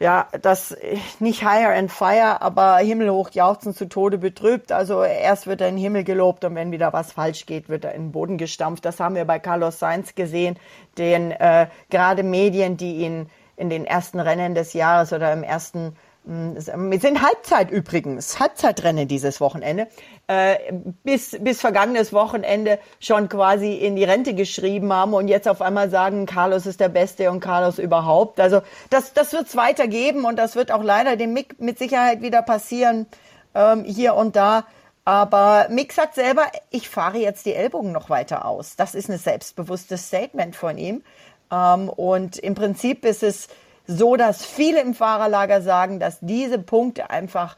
ja, 0.00 0.28
das 0.42 0.76
nicht 1.18 1.44
higher 1.44 1.74
and 1.74 1.90
fire, 1.90 2.42
aber 2.42 2.76
himmelhoch 2.78 3.30
jauchzen 3.30 3.74
zu 3.74 3.86
Tode 3.88 4.18
betrübt. 4.18 4.70
Also 4.70 5.02
erst 5.02 5.46
wird 5.46 5.62
er 5.62 5.68
in 5.68 5.76
den 5.76 5.82
Himmel 5.82 6.04
gelobt 6.04 6.44
und 6.44 6.54
wenn 6.56 6.72
wieder 6.72 6.92
was 6.92 7.12
falsch 7.12 7.46
geht, 7.46 7.70
wird 7.70 7.84
er 7.84 7.94
in 7.94 8.06
den 8.06 8.12
Boden 8.12 8.36
gestampft. 8.36 8.84
Das 8.84 9.00
haben 9.00 9.14
wir 9.14 9.24
bei 9.24 9.38
Carlos 9.38 9.78
Sainz 9.78 10.14
gesehen, 10.14 10.58
den 10.98 11.30
äh, 11.30 11.68
gerade 11.88 12.22
Medien, 12.22 12.76
die 12.76 12.96
ihn 12.96 13.30
in 13.56 13.70
den 13.70 13.84
ersten 13.86 14.20
Rennen 14.20 14.54
des 14.54 14.72
Jahres 14.72 15.12
oder 15.12 15.32
im 15.32 15.42
ersten 15.42 15.96
wir 16.26 17.00
sind 17.00 17.22
Halbzeit 17.22 17.70
übrigens, 17.70 18.40
Halbzeitrennen 18.40 19.06
dieses 19.06 19.42
Wochenende. 19.42 19.88
Äh, 20.26 20.56
bis, 21.02 21.36
bis 21.38 21.60
vergangenes 21.60 22.14
Wochenende 22.14 22.78
schon 22.98 23.28
quasi 23.28 23.74
in 23.74 23.94
die 23.94 24.04
Rente 24.04 24.32
geschrieben 24.32 24.90
haben 24.90 25.12
und 25.12 25.28
jetzt 25.28 25.46
auf 25.46 25.60
einmal 25.60 25.90
sagen, 25.90 26.24
Carlos 26.24 26.64
ist 26.64 26.80
der 26.80 26.88
Beste 26.88 27.30
und 27.30 27.40
Carlos 27.40 27.78
überhaupt. 27.78 28.40
Also 28.40 28.62
das, 28.88 29.12
das 29.12 29.34
wird 29.34 29.48
es 29.48 29.56
weitergeben 29.56 30.24
und 30.24 30.36
das 30.36 30.56
wird 30.56 30.72
auch 30.72 30.82
leider 30.82 31.16
dem 31.16 31.34
Mick 31.34 31.60
mit 31.60 31.78
Sicherheit 31.78 32.22
wieder 32.22 32.40
passieren, 32.40 33.06
ähm, 33.54 33.84
hier 33.84 34.14
und 34.14 34.34
da. 34.34 34.64
Aber 35.04 35.66
Mick 35.68 35.92
sagt 35.92 36.14
selber, 36.14 36.44
ich 36.70 36.88
fahre 36.88 37.18
jetzt 37.18 37.44
die 37.44 37.52
Ellbogen 37.52 37.92
noch 37.92 38.08
weiter 38.08 38.46
aus. 38.46 38.76
Das 38.76 38.94
ist 38.94 39.10
ein 39.10 39.18
selbstbewusstes 39.18 40.06
Statement 40.06 40.56
von 40.56 40.78
ihm. 40.78 41.02
Ähm, 41.50 41.88
und 41.88 42.38
im 42.38 42.54
Prinzip 42.54 43.04
ist 43.04 43.22
es 43.22 43.48
so, 43.86 44.16
dass 44.16 44.44
viele 44.44 44.80
im 44.80 44.94
Fahrerlager 44.94 45.60
sagen, 45.62 46.00
dass 46.00 46.18
diese 46.20 46.58
Punkte 46.58 47.10
einfach 47.10 47.56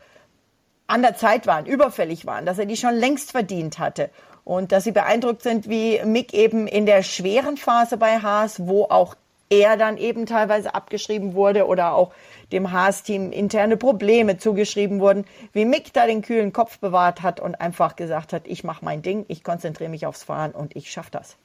an 0.86 1.02
der 1.02 1.16
Zeit 1.16 1.46
waren, 1.46 1.66
überfällig 1.66 2.26
waren, 2.26 2.46
dass 2.46 2.58
er 2.58 2.66
die 2.66 2.76
schon 2.76 2.94
längst 2.94 3.32
verdient 3.32 3.78
hatte 3.78 4.10
und 4.44 4.70
dass 4.70 4.84
sie 4.84 4.92
beeindruckt 4.92 5.42
sind, 5.42 5.68
wie 5.68 6.00
Mick 6.04 6.32
eben 6.32 6.66
in 6.68 6.86
der 6.86 7.02
schweren 7.02 7.56
Phase 7.56 7.96
bei 7.96 8.18
Haas, 8.18 8.66
wo 8.66 8.84
auch 8.84 9.16
er 9.48 9.76
dann 9.76 9.96
eben 9.96 10.26
teilweise 10.26 10.74
abgeschrieben 10.74 11.34
wurde 11.34 11.66
oder 11.66 11.94
auch 11.94 12.12
dem 12.52 12.72
Haas-Team 12.72 13.32
interne 13.32 13.76
Probleme 13.76 14.38
zugeschrieben 14.38 15.00
wurden, 15.00 15.24
wie 15.52 15.64
Mick 15.64 15.92
da 15.92 16.06
den 16.06 16.22
kühlen 16.22 16.52
Kopf 16.52 16.78
bewahrt 16.78 17.22
hat 17.22 17.40
und 17.40 17.60
einfach 17.60 17.96
gesagt 17.96 18.32
hat, 18.32 18.42
ich 18.46 18.64
mache 18.64 18.84
mein 18.84 19.02
Ding, 19.02 19.24
ich 19.28 19.42
konzentriere 19.44 19.90
mich 19.90 20.06
aufs 20.06 20.24
Fahren 20.24 20.52
und 20.52 20.76
ich 20.76 20.90
schaffe 20.90 21.10
das. 21.12 21.36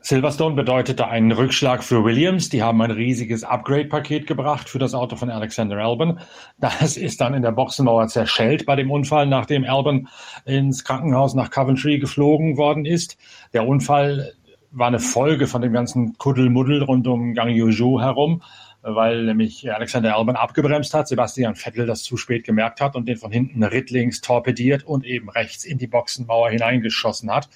Silverstone 0.00 0.54
bedeutete 0.54 1.08
einen 1.08 1.32
Rückschlag 1.32 1.82
für 1.82 2.04
Williams. 2.04 2.48
Die 2.48 2.62
haben 2.62 2.80
ein 2.82 2.92
riesiges 2.92 3.42
Upgrade-Paket 3.42 4.28
gebracht 4.28 4.68
für 4.68 4.78
das 4.78 4.94
Auto 4.94 5.16
von 5.16 5.28
Alexander 5.28 5.76
Albon. 5.78 6.20
Das 6.58 6.96
ist 6.96 7.20
dann 7.20 7.34
in 7.34 7.42
der 7.42 7.50
Boxenmauer 7.50 8.06
zerschellt 8.06 8.64
bei 8.64 8.76
dem 8.76 8.92
Unfall, 8.92 9.26
nachdem 9.26 9.64
Albon 9.64 10.08
ins 10.44 10.84
Krankenhaus 10.84 11.34
nach 11.34 11.50
Coventry 11.50 11.98
geflogen 11.98 12.56
worden 12.56 12.84
ist. 12.84 13.18
Der 13.52 13.66
Unfall 13.66 14.34
war 14.70 14.86
eine 14.86 15.00
Folge 15.00 15.48
von 15.48 15.62
dem 15.62 15.72
ganzen 15.72 16.16
Kuddelmuddel 16.16 16.84
rund 16.84 17.08
um 17.08 17.34
Gang 17.34 17.50
Yuzhou 17.50 18.00
herum, 18.00 18.42
weil 18.82 19.24
nämlich 19.24 19.70
Alexander 19.72 20.16
Albon 20.16 20.36
abgebremst 20.36 20.94
hat, 20.94 21.08
Sebastian 21.08 21.56
Vettel 21.56 21.86
das 21.86 22.04
zu 22.04 22.16
spät 22.16 22.44
gemerkt 22.44 22.80
hat 22.80 22.94
und 22.94 23.08
den 23.08 23.16
von 23.16 23.32
hinten 23.32 23.64
rittlings 23.64 24.20
torpediert 24.20 24.84
und 24.84 25.04
eben 25.04 25.28
rechts 25.28 25.64
in 25.64 25.78
die 25.78 25.88
Boxenmauer 25.88 26.50
hineingeschossen 26.50 27.30
hat. 27.32 27.48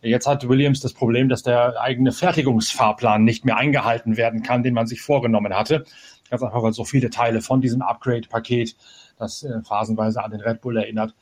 Jetzt 0.00 0.26
hat 0.26 0.48
Williams 0.48 0.80
das 0.80 0.92
Problem, 0.92 1.28
dass 1.28 1.42
der 1.42 1.80
eigene 1.80 2.12
Fertigungsfahrplan 2.12 3.24
nicht 3.24 3.44
mehr 3.44 3.56
eingehalten 3.56 4.16
werden 4.16 4.42
kann, 4.42 4.62
den 4.62 4.74
man 4.74 4.86
sich 4.86 5.00
vorgenommen 5.00 5.54
hatte. 5.54 5.84
Ganz 6.30 6.42
einfach, 6.42 6.62
weil 6.62 6.72
so 6.72 6.84
viele 6.84 7.10
Teile 7.10 7.40
von 7.40 7.60
diesem 7.60 7.82
Upgrade-Paket, 7.82 8.76
das 9.18 9.42
äh, 9.42 9.62
phasenweise 9.62 10.22
an 10.22 10.30
den 10.30 10.40
Red 10.40 10.60
Bull 10.60 10.76
erinnert, 10.76 11.14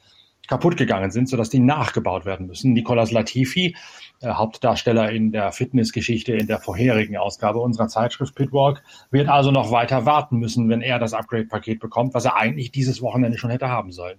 kaputt 0.47 0.77
gegangen 0.77 1.11
sind, 1.11 1.29
sodass 1.29 1.51
die 1.51 1.59
nachgebaut 1.59 2.25
werden 2.25 2.47
müssen. 2.47 2.73
Nicolas 2.73 3.11
Latifi, 3.11 3.77
äh, 4.21 4.29
Hauptdarsteller 4.29 5.11
in 5.11 5.33
der 5.33 5.53
Fitnessgeschichte 5.53 6.33
in 6.33 6.47
der 6.47 6.61
vorherigen 6.61 7.17
Ausgabe 7.17 7.59
unserer 7.59 7.89
Zeitschrift 7.89 8.35
Pitwalk, 8.35 8.83
wird 9.11 9.29
also 9.29 9.51
noch 9.51 9.71
weiter 9.71 10.07
warten 10.07 10.39
müssen, 10.39 10.69
wenn 10.69 10.83
er 10.83 10.99
das 10.99 11.15
Upgrade-Paket 11.15 11.81
bekommt, 11.81 12.15
was 12.15 12.25
er 12.25 12.37
eigentlich 12.37 12.71
dieses 12.71 13.01
Wochenende 13.01 13.39
schon 13.39 13.51
hätte 13.51 13.69
haben 13.69 13.93
sollen. 13.93 14.19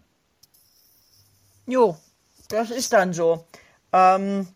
Jo, 1.65 1.97
das 2.49 2.71
ist 2.71 2.93
dann 2.93 3.13
so. 3.13 3.45
Ähm, 3.93 4.47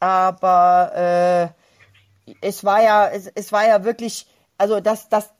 aber 0.00 1.54
äh, 2.26 2.34
es 2.40 2.64
war 2.64 2.82
ja, 2.82 3.08
es, 3.08 3.26
es 3.34 3.52
war 3.52 3.66
ja 3.66 3.84
wirklich, 3.84 4.26
also 4.58 4.80
das, 4.80 5.08
das, 5.08 5.30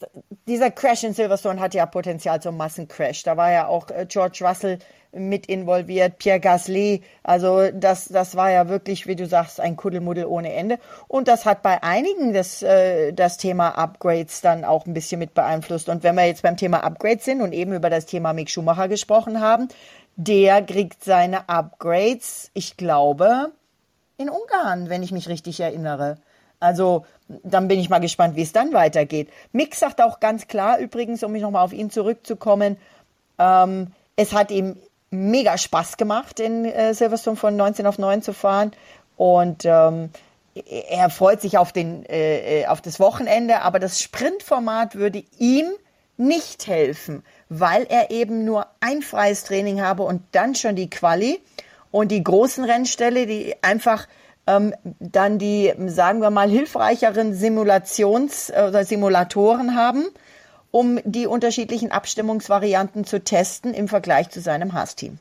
dieser 0.47 0.71
Crash 0.71 1.05
in 1.05 1.15
Silverstone 1.15 1.61
hat 1.61 1.75
ja 1.75 1.87
Potenzial 1.87 2.41
zum 2.41 2.57
Massencrash. 2.57 3.23
Da 3.23 3.37
war 3.37 3.51
ja 3.51 3.67
auch 3.67 3.91
äh, 3.91 4.07
George 4.09 4.41
Russell 4.43 4.79
mit 5.13 5.47
involviert, 5.47 6.19
Pierre 6.19 6.41
Gasly. 6.41 7.03
Also 7.23 7.71
das, 7.73 8.07
das 8.07 8.37
war 8.37 8.51
ja 8.51 8.69
wirklich, 8.69 9.07
wie 9.07 9.17
du 9.17 9.27
sagst, 9.27 9.61
ein 9.61 9.77
Kuddelmuddel 9.77 10.27
ohne 10.27 10.53
Ende. 10.53 10.79
Und 11.07 11.29
das 11.29 11.47
hat 11.47 11.63
bei 11.63 11.83
einigen 11.83 12.33
das, 12.33 12.63
äh, 12.63 13.13
das 13.13 13.39
Thema 13.39 13.71
Upgrades 13.71 14.41
dann 14.41 14.65
auch 14.65 14.87
ein 14.87 14.95
bisschen 14.95 15.19
mit 15.19 15.35
beeinflusst. 15.35 15.89
Und 15.89 16.03
wenn 16.03 16.15
wir 16.15 16.27
jetzt 16.27 16.43
beim 16.43 16.57
Thema 16.57 16.85
Upgrades 16.85 17.25
sind 17.25 17.41
und 17.41 17.53
eben 17.53 17.73
über 17.73 17.91
das 17.91 18.07
Thema 18.07 18.33
Mick 18.33 18.51
Schumacher 18.51 18.89
gesprochen 18.89 19.41
haben, 19.41 19.69
der 20.17 20.63
kriegt 20.63 21.05
seine 21.05 21.49
Upgrades, 21.49 22.51
ich 22.53 22.77
glaube, 22.77 23.53
in 24.17 24.29
Ungarn, 24.29 24.91
wenn 24.91 25.03
ich 25.03 25.13
mich 25.13 25.29
richtig 25.29 25.61
erinnere. 25.61 26.19
Also 26.61 27.07
dann 27.29 27.69
bin 27.69 27.79
ich 27.79 27.89
mal 27.89 28.01
gespannt, 28.01 28.37
wie 28.37 28.43
es 28.43 28.53
dann 28.53 28.73
weitergeht. 28.73 29.29
Mick 29.53 29.75
sagt 29.75 30.03
auch 30.03 30.19
ganz 30.19 30.49
klar, 30.49 30.79
übrigens, 30.79 31.23
um 31.23 31.33
mich 31.33 31.43
nochmal 31.43 31.65
auf 31.65 31.73
ihn 31.73 31.91
zurückzukommen, 31.91 32.77
ähm, 33.39 33.93
es 34.17 34.33
hat 34.33 34.51
ihm 34.51 34.77
mega 35.11 35.57
Spaß 35.57 35.97
gemacht, 35.97 36.41
in 36.41 36.65
äh, 36.65 36.95
Silverstone 36.95 37.37
von 37.37 37.57
19 37.57 37.87
auf 37.87 37.99
9 37.99 38.23
zu 38.23 38.33
fahren. 38.33 38.73
Und 39.17 39.65
ähm, 39.65 40.11
er 40.91 41.11
freut 41.11 41.41
sich 41.41 41.59
auf, 41.59 41.73
den, 41.73 42.05
äh, 42.07 42.63
äh, 42.63 42.67
auf 42.67 42.81
das 42.81 43.01
Wochenende, 43.01 43.63
aber 43.63 43.79
das 43.79 44.01
Sprintformat 44.01 44.95
würde 44.95 45.25
ihm 45.39 45.67
nicht 46.17 46.67
helfen, 46.67 47.23
weil 47.49 47.87
er 47.89 48.11
eben 48.11 48.45
nur 48.45 48.67
ein 48.81 49.03
freies 49.03 49.45
Training 49.45 49.81
habe 49.81 50.03
und 50.03 50.23
dann 50.33 50.55
schon 50.55 50.75
die 50.75 50.91
Quali 50.91 51.41
und 51.91 52.11
die 52.11 52.23
großen 52.23 52.65
Rennställe, 52.65 53.27
die 53.27 53.55
einfach 53.63 54.09
ähm, 54.47 54.75
dann 54.99 55.39
die, 55.39 55.73
sagen 55.87 56.21
wir 56.21 56.31
mal, 56.31 56.51
hilfreicheren 56.51 57.35
Simulations- 57.35 58.51
oder 58.51 58.85
Simulatoren 58.85 59.77
haben, 59.77 60.07
um 60.71 61.01
die 61.05 61.27
unterschiedlichen 61.27 61.91
Abstimmungsvarianten 61.91 63.05
zu 63.05 63.23
testen 63.23 63.75
im 63.75 63.89
Vergleich 63.89 64.31
zu 64.31 64.41
seinem 64.41 64.73
Haas-Team. 64.73 65.19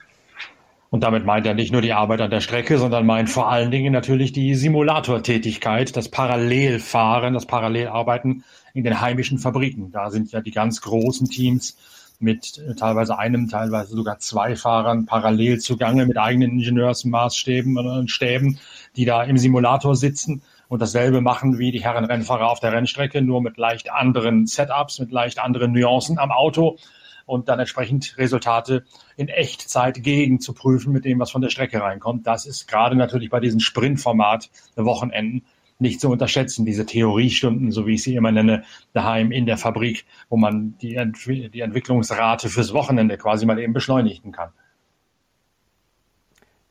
Und 0.90 1.04
damit 1.04 1.26
meint 1.26 1.46
er 1.46 1.54
nicht 1.54 1.74
nur 1.74 1.82
die 1.82 1.92
Arbeit 1.92 2.22
an 2.22 2.30
der 2.30 2.40
Strecke, 2.40 2.78
sondern 2.78 3.06
meint 3.06 3.30
vor 3.30 3.50
allen 3.50 3.72
Dingen 3.72 3.92
natürlich 3.92 4.32
die 4.32 4.56
Simulatortätigkeit, 4.56 5.98
das 5.98 6.10
Parallelfahren, 6.10 7.34
das 7.34 7.46
Parallelarbeiten 7.46 8.46
in 8.74 8.86
den 8.86 9.02
heimischen 9.02 9.38
Fabriken. 9.38 9.92
Da 9.92 10.10
sind 10.12 10.32
ja 10.32 10.40
die 10.40 10.52
ganz 10.52 10.82
großen 10.82 11.28
Teams 11.30 11.76
mit 12.20 12.62
teilweise 12.80 13.20
einem, 13.20 13.50
teilweise 13.50 13.96
sogar 13.96 14.20
zwei 14.20 14.56
Fahrern 14.56 15.06
parallel 15.06 15.60
zugange 15.60 16.06
mit 16.06 16.18
eigenen 16.18 16.52
Ingenieursmaßstäben 16.52 17.78
und 17.78 18.10
Stäben, 18.10 18.60
die 18.96 19.06
da 19.06 19.24
im 19.24 19.38
Simulator 19.38 19.96
sitzen 19.96 20.42
und 20.70 20.82
dasselbe 20.82 21.22
machen 21.22 21.58
wie 21.58 21.72
die 21.72 21.84
Herren 21.84 22.06
Rennfahrer 22.06 22.50
auf 22.50 22.60
der 22.60 22.74
Rennstrecke, 22.74 23.22
nur 23.22 23.42
mit 23.42 23.58
leicht 23.58 23.92
anderen 23.92 24.48
Setups, 24.48 25.00
mit 25.00 25.12
leicht 25.12 25.40
anderen 25.40 25.72
Nuancen 25.72 26.20
am 26.20 26.32
Auto 26.32 26.78
und 27.26 27.50
dann 27.50 27.60
entsprechend 27.60 28.18
Resultate 28.18 28.86
in 29.18 29.28
Echtzeit 29.28 30.02
gegen 30.02 30.40
zu 30.40 30.54
prüfen 30.54 30.94
mit 30.94 31.06
dem, 31.06 31.20
was 31.20 31.32
von 31.32 31.42
der 31.42 31.50
Strecke 31.50 31.82
reinkommt. 31.82 32.26
Das 32.26 32.46
ist 32.46 32.68
gerade 32.68 32.96
natürlich 32.96 33.30
bei 33.30 33.40
diesem 33.40 33.60
Sprintformat 33.60 34.50
Wochenenden 34.76 35.46
nicht 35.80 36.02
zu 36.02 36.10
unterschätzen, 36.10 36.66
diese 36.66 36.86
Theoriestunden, 36.86 37.72
so 37.72 37.86
wie 37.86 37.96
ich 37.96 38.04
sie 38.04 38.16
immer 38.16 38.32
nenne, 38.32 38.64
daheim 38.94 39.32
in 39.32 39.46
der 39.46 39.58
Fabrik, 39.58 40.06
wo 40.30 40.38
man 40.38 40.76
die, 40.82 40.96
Ent 40.96 41.18
die 41.28 41.60
Entwicklungsrate 41.60 42.50
fürs 42.50 42.74
Wochenende 42.74 43.18
quasi 43.18 43.46
mal 43.46 43.60
eben 43.60 43.74
beschleunigen 43.74 44.32
kann. 44.32 44.50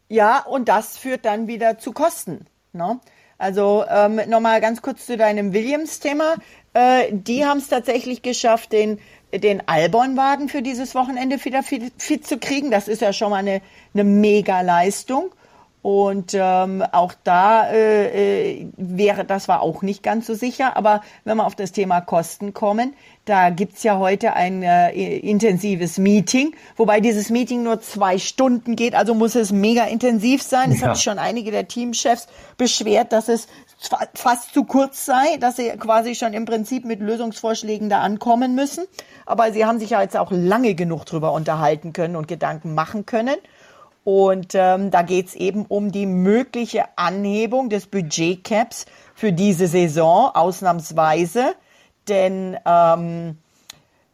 Ja, 0.09 0.41
und 0.41 0.69
das 0.69 0.99
führt 0.99 1.25
dann 1.25 1.47
wieder 1.47 1.79
zu 1.79 1.93
Kosten. 1.93 2.47
Ne? 2.73 3.01
Also 3.39 3.85
ähm, 3.89 4.21
nochmal 4.29 4.61
ganz 4.61 4.81
kurz 4.83 5.07
zu 5.07 5.17
deinem 5.17 5.53
Williams-Thema. 5.53 6.37
Äh, 6.73 7.09
die 7.11 7.45
haben 7.45 7.59
es 7.59 7.69
tatsächlich 7.69 8.23
geschafft, 8.23 8.73
den, 8.73 8.99
den 9.33 9.67
Albon-Wagen 9.69 10.49
für 10.49 10.63
dieses 10.63 10.95
Wochenende 10.95 11.45
wieder 11.45 11.63
fit, 11.63 11.93
fit, 11.99 12.27
zu 12.27 12.39
kriegen. 12.39 12.71
Das 12.71 12.89
ist 12.89 13.03
ja 13.03 13.13
schon 13.13 13.31
mal 13.31 13.37
eine, 13.37 13.61
eine 13.93 14.05
Mega-Leistung. 14.05 15.31
Und 15.87 16.35
ähm, 16.35 16.83
auch 16.91 17.15
da 17.23 17.71
äh, 17.71 18.55
äh, 18.55 18.67
wäre, 18.77 19.25
das 19.25 19.47
war 19.47 19.61
auch 19.61 19.83
nicht 19.83 20.03
ganz 20.03 20.27
so 20.27 20.35
sicher. 20.35 20.77
Aber 20.77 21.01
wenn 21.23 21.37
wir 21.37 21.47
auf 21.47 21.55
das 21.55 21.71
Thema 21.71 22.01
Kosten 22.01 22.53
kommen, 22.53 22.95
da 23.25 23.51
gibt's 23.51 23.85
ja 23.85 23.97
heute 23.97 24.33
ein 24.33 24.65
äh, 24.65 24.91
intensives 25.19 25.99
Meeting, 25.99 26.57
wobei 26.75 26.99
dieses 26.99 27.31
Meeting 27.31 27.63
nur 27.63 27.81
zwei 27.83 28.19
Stunden 28.19 28.75
geht, 28.75 28.97
also 28.97 29.15
muss 29.15 29.37
es 29.37 29.53
mega 29.53 29.85
intensiv 29.85 30.43
sein. 30.43 30.73
Es 30.73 30.81
ja. 30.81 30.89
hat 30.89 30.99
schon 30.99 31.21
einige 31.21 31.53
der 31.53 31.69
Teamchefs 31.69 32.27
beschwert, 32.57 33.13
dass 33.13 33.29
es 33.29 33.47
fast 34.15 34.55
zu 34.55 34.65
kurz 34.65 35.07
sei, 35.07 35.37
dass 35.39 35.55
sie 35.55 35.69
quasi 35.79 36.17
schon 36.17 36.33
im 36.33 36.47
Prinzip 36.47 36.85
mit 36.85 36.99
Lösungsvorschlägen 36.99 37.89
da 37.89 38.01
ankommen 38.01 38.57
müssen. 38.57 38.87
Aber 39.25 39.53
sie 39.53 39.65
haben 39.65 39.79
sich 39.79 39.91
ja 39.91 40.03
jetzt 40.03 40.17
auch 40.17 40.33
lange 40.33 40.75
genug 40.75 41.05
drüber 41.05 41.33
unterhalten 41.33 41.93
können 41.93 42.17
und 42.17 42.27
Gedanken 42.27 42.75
machen 42.75 43.07
können. 43.07 43.37
Und 44.07 44.55
ähm, 44.55 44.93
da 44.93 45.03
geht's 45.03 45.35
eben 45.35 45.67
um 45.67 45.91
die 45.91 46.07
mögliche 46.07 46.85
Anhebung 46.95 47.71
des 47.71 47.89
Budgetcaps 47.89 48.87
für 49.17 49.33
diese 49.33 49.67
Saison, 49.67 50.31
ausnahmsweise. 50.33 51.57
Denn 52.07 52.57
ähm, 52.65 53.39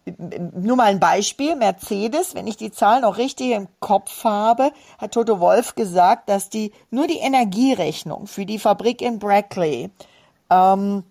nur 0.07 0.77
mal 0.77 0.85
ein 0.85 0.99
Beispiel, 0.99 1.57
Mercedes, 1.57 2.35
wenn 2.35 2.47
ich 2.47 2.57
die 2.57 2.73
Zahlen 2.73 3.05
auch 3.05 3.19
richtig 3.19 3.51
im 3.51 3.69
Kopf 3.81 4.25
habe, 4.25 4.73
hat 4.97 5.13
Toto 5.13 5.41
Wolf 5.41 5.75
gesagt, 5.75 6.31
dass 6.31 6.49
die 6.49 6.73
nur 6.91 7.07
die 7.07 7.19
Energierechnung 7.19 8.27
für 8.27 8.47
die 8.47 8.59
Fabrik 8.59 9.03
in 9.03 9.19
Brackley 9.19 9.91
ähm, 10.49 11.05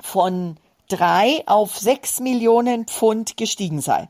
von 0.00 0.56
drei 0.88 1.42
auf 1.44 1.76
sechs 1.76 2.20
Millionen 2.20 2.86
Pfund 2.86 3.36
gestiegen 3.36 3.82
sei. 3.82 4.08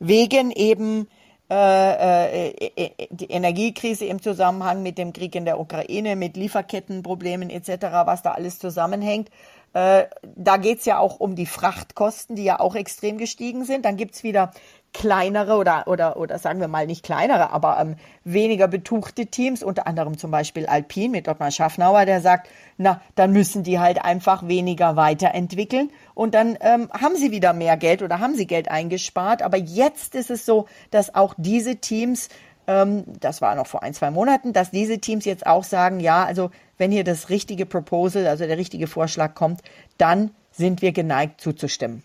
Wegen 0.00 0.50
eben 0.50 1.08
die 1.50 3.30
Energiekrise 3.30 4.04
im 4.04 4.20
Zusammenhang 4.20 4.82
mit 4.82 4.98
dem 4.98 5.12
Krieg 5.12 5.34
in 5.34 5.46
der 5.46 5.58
Ukraine, 5.58 6.14
mit 6.14 6.36
Lieferkettenproblemen 6.36 7.48
etc., 7.48 7.86
was 8.04 8.22
da 8.22 8.32
alles 8.32 8.58
zusammenhängt. 8.58 9.30
Äh, 9.74 10.04
da 10.36 10.56
geht's 10.56 10.86
ja 10.86 10.98
auch 10.98 11.20
um 11.20 11.36
die 11.36 11.46
Frachtkosten, 11.46 12.36
die 12.36 12.44
ja 12.44 12.58
auch 12.58 12.74
extrem 12.74 13.18
gestiegen 13.18 13.64
sind. 13.64 13.84
Dann 13.84 13.96
gibt's 13.96 14.22
wieder 14.22 14.52
kleinere 14.92 15.56
oder, 15.56 15.86
oder, 15.86 16.16
oder 16.16 16.38
sagen 16.38 16.60
wir 16.60 16.68
mal 16.68 16.86
nicht 16.86 17.04
kleinere, 17.04 17.50
aber 17.50 17.78
ähm, 17.80 17.96
weniger 18.24 18.68
betuchte 18.68 19.26
Teams, 19.26 19.62
unter 19.62 19.86
anderem 19.86 20.18
zum 20.18 20.30
Beispiel 20.30 20.66
Alpine 20.66 21.10
mit 21.10 21.28
Ottmar 21.28 21.50
Schaffnauer, 21.50 22.04
der 22.04 22.20
sagt, 22.20 22.48
na, 22.78 23.00
dann 23.14 23.32
müssen 23.32 23.62
die 23.62 23.78
halt 23.78 24.02
einfach 24.04 24.48
weniger 24.48 24.96
weiterentwickeln 24.96 25.90
und 26.14 26.34
dann 26.34 26.56
ähm, 26.60 26.90
haben 26.92 27.16
sie 27.16 27.30
wieder 27.30 27.52
mehr 27.52 27.76
Geld 27.76 28.02
oder 28.02 28.18
haben 28.20 28.34
sie 28.34 28.46
Geld 28.46 28.70
eingespart. 28.70 29.42
Aber 29.42 29.56
jetzt 29.56 30.14
ist 30.14 30.30
es 30.30 30.46
so, 30.46 30.66
dass 30.90 31.14
auch 31.14 31.34
diese 31.36 31.76
Teams 31.76 32.28
ähm, 32.66 33.04
das 33.20 33.40
war 33.40 33.54
noch 33.54 33.66
vor 33.66 33.82
ein, 33.82 33.94
zwei 33.94 34.10
Monaten, 34.10 34.52
dass 34.52 34.70
diese 34.70 34.98
Teams 34.98 35.24
jetzt 35.24 35.46
auch 35.46 35.64
sagen, 35.64 36.00
ja, 36.00 36.24
also 36.24 36.50
wenn 36.76 36.92
hier 36.92 37.04
das 37.04 37.30
richtige 37.30 37.66
Proposal, 37.66 38.26
also 38.26 38.46
der 38.46 38.58
richtige 38.58 38.86
Vorschlag 38.86 39.34
kommt, 39.34 39.62
dann 39.96 40.30
sind 40.52 40.82
wir 40.82 40.92
geneigt 40.92 41.40
zuzustimmen. 41.40 42.04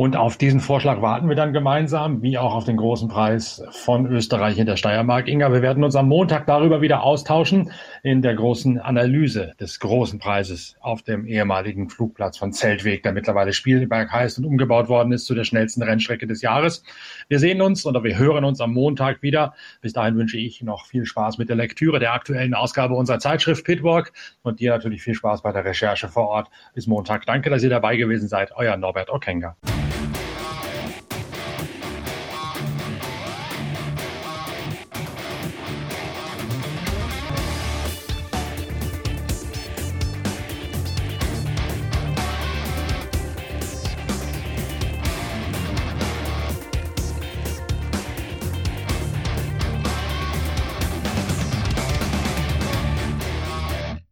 Und 0.00 0.16
auf 0.16 0.38
diesen 0.38 0.60
Vorschlag 0.60 1.02
warten 1.02 1.28
wir 1.28 1.36
dann 1.36 1.52
gemeinsam, 1.52 2.22
wie 2.22 2.38
auch 2.38 2.54
auf 2.54 2.64
den 2.64 2.78
großen 2.78 3.10
Preis 3.10 3.62
von 3.70 4.06
Österreich 4.06 4.56
in 4.56 4.64
der 4.64 4.76
Steiermark. 4.76 5.28
Inga, 5.28 5.52
wir 5.52 5.60
werden 5.60 5.84
uns 5.84 5.94
am 5.94 6.08
Montag 6.08 6.46
darüber 6.46 6.80
wieder 6.80 7.02
austauschen 7.02 7.70
in 8.02 8.22
der 8.22 8.34
großen 8.34 8.78
Analyse 8.78 9.52
des 9.60 9.78
großen 9.78 10.18
Preises 10.18 10.74
auf 10.80 11.02
dem 11.02 11.26
ehemaligen 11.26 11.90
Flugplatz 11.90 12.38
von 12.38 12.54
Zeltweg, 12.54 13.02
der 13.02 13.12
mittlerweile 13.12 13.52
Spielberg 13.52 14.10
heißt 14.10 14.38
und 14.38 14.46
umgebaut 14.46 14.88
worden 14.88 15.12
ist 15.12 15.26
zu 15.26 15.34
der 15.34 15.44
schnellsten 15.44 15.82
Rennstrecke 15.82 16.26
des 16.26 16.40
Jahres. 16.40 16.82
Wir 17.28 17.38
sehen 17.38 17.60
uns 17.60 17.84
oder 17.84 18.02
wir 18.02 18.16
hören 18.16 18.46
uns 18.46 18.62
am 18.62 18.72
Montag 18.72 19.20
wieder. 19.20 19.52
Bis 19.82 19.92
dahin 19.92 20.16
wünsche 20.16 20.38
ich 20.38 20.62
noch 20.62 20.86
viel 20.86 21.04
Spaß 21.04 21.36
mit 21.36 21.50
der 21.50 21.56
Lektüre 21.56 21.98
der 21.98 22.14
aktuellen 22.14 22.54
Ausgabe 22.54 22.94
unserer 22.94 23.18
Zeitschrift 23.18 23.66
Pitwalk 23.66 24.14
und 24.40 24.60
dir 24.60 24.70
natürlich 24.70 25.02
viel 25.02 25.14
Spaß 25.14 25.42
bei 25.42 25.52
der 25.52 25.66
Recherche 25.66 26.08
vor 26.08 26.28
Ort. 26.28 26.48
Bis 26.72 26.86
Montag. 26.86 27.26
Danke, 27.26 27.50
dass 27.50 27.62
ihr 27.62 27.68
dabei 27.68 27.98
gewesen 27.98 28.28
seid. 28.28 28.52
Euer 28.56 28.78
Norbert 28.78 29.10
Okenga. 29.10 29.56